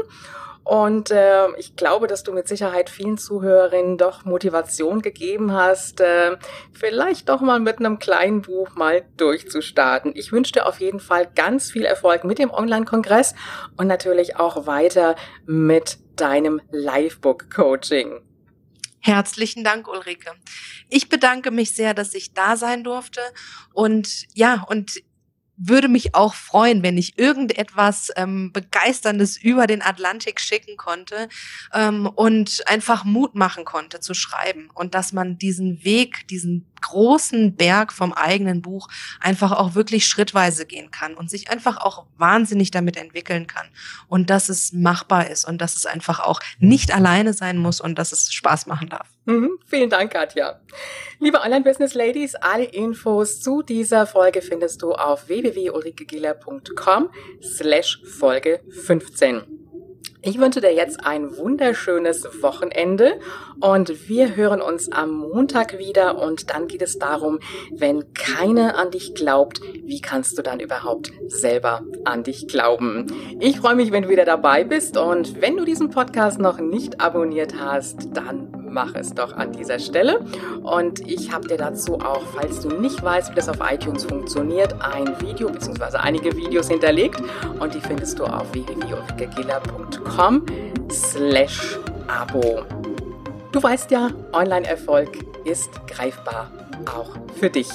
Und 0.63 1.11
äh, 1.11 1.49
ich 1.59 1.77
glaube, 1.77 2.07
dass 2.07 2.23
du 2.23 2.33
mit 2.33 2.49
Sicherheit 2.49 2.91
vielen 2.91 3.19
Zuhörerinnen 3.19 3.99
doch 3.99 4.25
Motivation 4.25 5.01
gegeben 5.01 5.53
hast, 5.53 6.01
äh, 6.01 6.37
vielleicht 6.73 7.29
doch 7.29 7.41
mal 7.41 7.61
mit 7.61 7.79
einem 7.79 8.01
kleinen 8.01 8.43
Buch 8.43 8.75
mal 8.75 9.05
durchzustarten. 9.17 10.13
Ich 10.17 10.33
wünsche 10.33 10.53
dir 10.53 10.67
auf 10.67 10.81
jeden 10.81 10.99
Fall 10.99 11.29
ganz 11.35 11.71
viel 11.71 11.85
Erfolg 11.85 12.25
mit 12.25 12.41
dem 12.41 12.51
Online-Kongress 12.51 13.35
und 13.77 13.87
natürlich 13.87 14.37
auch 14.37 14.67
weiter 14.67 15.15
mit 15.47 15.99
deinem 16.17 16.61
Livebook-Coaching. 16.73 18.23
Herzlichen 19.07 19.63
Dank, 19.63 19.87
Ulrike. 19.87 20.33
Ich 20.89 21.09
bedanke 21.09 21.53
mich 21.53 21.71
sehr, 21.71 21.95
dass 21.95 22.13
ich 22.13 22.35
da 22.35 22.57
sein 22.57 22.83
durfte 22.83 23.21
und 23.73 24.27
ja, 24.35 24.65
und 24.69 25.01
würde 25.57 25.87
mich 25.87 26.17
auch 26.17 26.35
freuen, 26.35 26.83
wenn 26.83 26.99
ich 26.99 27.17
irgendetwas 27.17 28.11
ähm, 28.17 28.51
Begeisterndes 28.53 29.41
über 29.41 29.69
den 29.69 29.81
Atlantik 29.81 30.41
schicken 30.41 30.77
konnte 30.77 31.29
ähm, 31.73 32.07
und 32.07 32.67
einfach 32.67 33.05
Mut 33.05 33.37
machen 33.37 33.65
konnte 33.65 34.01
zu 34.01 34.13
schreiben 34.13 34.71
und 34.75 34.97
dass 34.97 35.13
man 35.13 35.39
diesen 35.39 35.85
Weg, 35.85 36.27
diesen 36.27 36.67
großen 36.89 37.57
Berg 37.57 37.93
vom 37.93 38.13
eigenen 38.13 38.63
Buch 38.63 38.89
einfach 39.21 39.53
auch 39.53 39.75
wirklich 39.75 40.07
schrittweise 40.07 40.67
gehen 40.67 40.91
kann 40.91 41.15
und 41.15 41.31
sich 41.31 41.51
einfach 41.51 41.77
auch 41.79 42.07
wahnsinnig 42.17 42.71
damit 42.71 42.97
entwickeln 42.97 43.47
kann 43.47 43.67
und 44.09 44.31
dass 44.31 44.49
es 44.49 44.73
machbar 44.73 45.29
ist 45.31 45.45
und 45.47 45.61
dass 45.61 45.77
es 45.77 45.87
einfach 45.87 46.21
auch 46.21 46.41
nicht 46.59 46.95
alleine 46.95 47.33
sein 47.33 47.59
muss 47.59 47.81
und 47.81 47.99
dass 47.99 48.13
es 48.13 48.33
Spaß 48.33 48.67
machen 48.67 48.89
darf. 48.89 49.09
Mhm, 49.25 49.59
vielen 49.67 49.91
Dank, 49.91 50.13
Katja. 50.13 50.61
Liebe 51.19 51.41
Online-Business-Ladies, 51.41 52.37
alle 52.37 52.65
Infos 52.65 53.41
zu 53.41 53.63
dieser 53.63 54.07
Folge 54.07 54.41
findest 54.43 54.83
du 54.83 54.93
auf 54.93 55.29
www.ulrikegiller.com 55.29 57.11
slash 57.43 58.01
Folge 58.19 58.61
15. 58.85 59.43
Ich 60.27 60.41
wünsche 60.41 60.61
dir 60.61 60.75
jetzt 60.75 61.07
ein 61.07 61.37
wunderschönes 61.37 62.43
Wochenende 62.43 63.21
und 63.61 64.09
wir 64.09 64.35
hören 64.35 64.61
uns 64.61 64.91
am 64.91 65.13
Montag 65.13 65.79
wieder 65.79 66.19
und 66.19 66.51
dann 66.51 66.67
geht 66.67 66.83
es 66.83 66.99
darum, 66.99 67.39
wenn 67.71 68.13
keiner 68.13 68.77
an 68.77 68.91
dich 68.91 69.15
glaubt, 69.15 69.61
wie 69.63 70.01
kannst 70.01 70.37
du 70.37 70.43
dann 70.43 70.59
überhaupt 70.59 71.13
selber 71.29 71.83
an 72.05 72.25
dich 72.25 72.49
glauben? 72.49 73.07
Ich 73.39 73.61
freue 73.61 73.77
mich, 73.77 73.93
wenn 73.93 74.03
du 74.03 74.09
wieder 74.09 74.25
dabei 74.25 74.65
bist 74.65 74.97
und 74.97 75.41
wenn 75.41 75.57
du 75.57 75.65
diesen 75.65 75.91
Podcast 75.91 76.41
noch 76.41 76.59
nicht 76.59 77.01
abonniert 77.01 77.55
hast, 77.61 78.09
dann 78.13 78.51
mach 78.69 78.95
es 78.95 79.15
doch 79.15 79.33
an 79.33 79.53
dieser 79.53 79.79
Stelle. 79.79 80.21
Und 80.63 81.01
ich 81.09 81.33
habe 81.33 81.49
dir 81.49 81.57
dazu 81.57 81.95
auch, 81.95 82.21
falls 82.35 82.61
du 82.61 82.69
nicht 82.69 83.03
weißt, 83.03 83.31
wie 83.31 83.35
das 83.35 83.49
auf 83.49 83.57
iTunes 83.61 84.05
funktioniert, 84.05 84.75
ein 84.83 85.19
Video 85.21 85.49
bzw. 85.49 85.97
einige 85.97 86.37
Videos 86.37 86.69
hinterlegt. 86.69 87.23
Und 87.59 87.75
die 87.75 87.81
findest 87.81 88.19
du 88.19 88.25
auf 88.25 88.53
www.ulrikegiller.com 90.17 90.43
slash 90.91 91.79
Abo. 92.09 92.65
Du 93.53 93.63
weißt 93.63 93.91
ja, 93.91 94.11
Online-Erfolg 94.33 95.11
ist 95.45 95.71
greifbar, 95.87 96.51
auch 96.87 97.11
für 97.39 97.51
dich. 97.51 97.69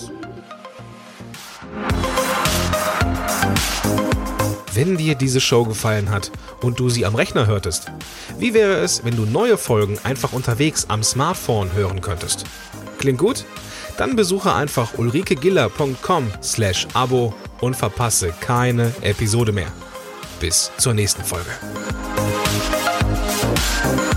Wenn 4.73 4.97
dir 4.97 5.15
diese 5.15 5.41
Show 5.41 5.65
gefallen 5.65 6.09
hat 6.09 6.31
und 6.61 6.79
du 6.79 6.89
sie 6.89 7.05
am 7.05 7.15
Rechner 7.15 7.45
hörtest, 7.45 7.91
wie 8.39 8.53
wäre 8.53 8.75
es, 8.75 9.03
wenn 9.03 9.15
du 9.15 9.25
neue 9.25 9.57
Folgen 9.57 9.99
einfach 10.03 10.33
unterwegs 10.33 10.85
am 10.87 11.03
Smartphone 11.03 11.73
hören 11.73 12.01
könntest? 12.01 12.45
Klingt 12.97 13.19
gut? 13.19 13.45
Dann 13.97 14.15
besuche 14.15 14.53
einfach 14.53 14.97
ulrikegiller.com 14.97 16.31
slash 16.41 16.87
Abo 16.93 17.33
und 17.59 17.75
verpasse 17.75 18.33
keine 18.39 18.93
Episode 19.01 19.51
mehr. 19.51 19.71
Bis 20.39 20.71
zur 20.77 20.93
nächsten 20.93 21.23
Folge. 21.23 21.51
Bye. 23.61 24.10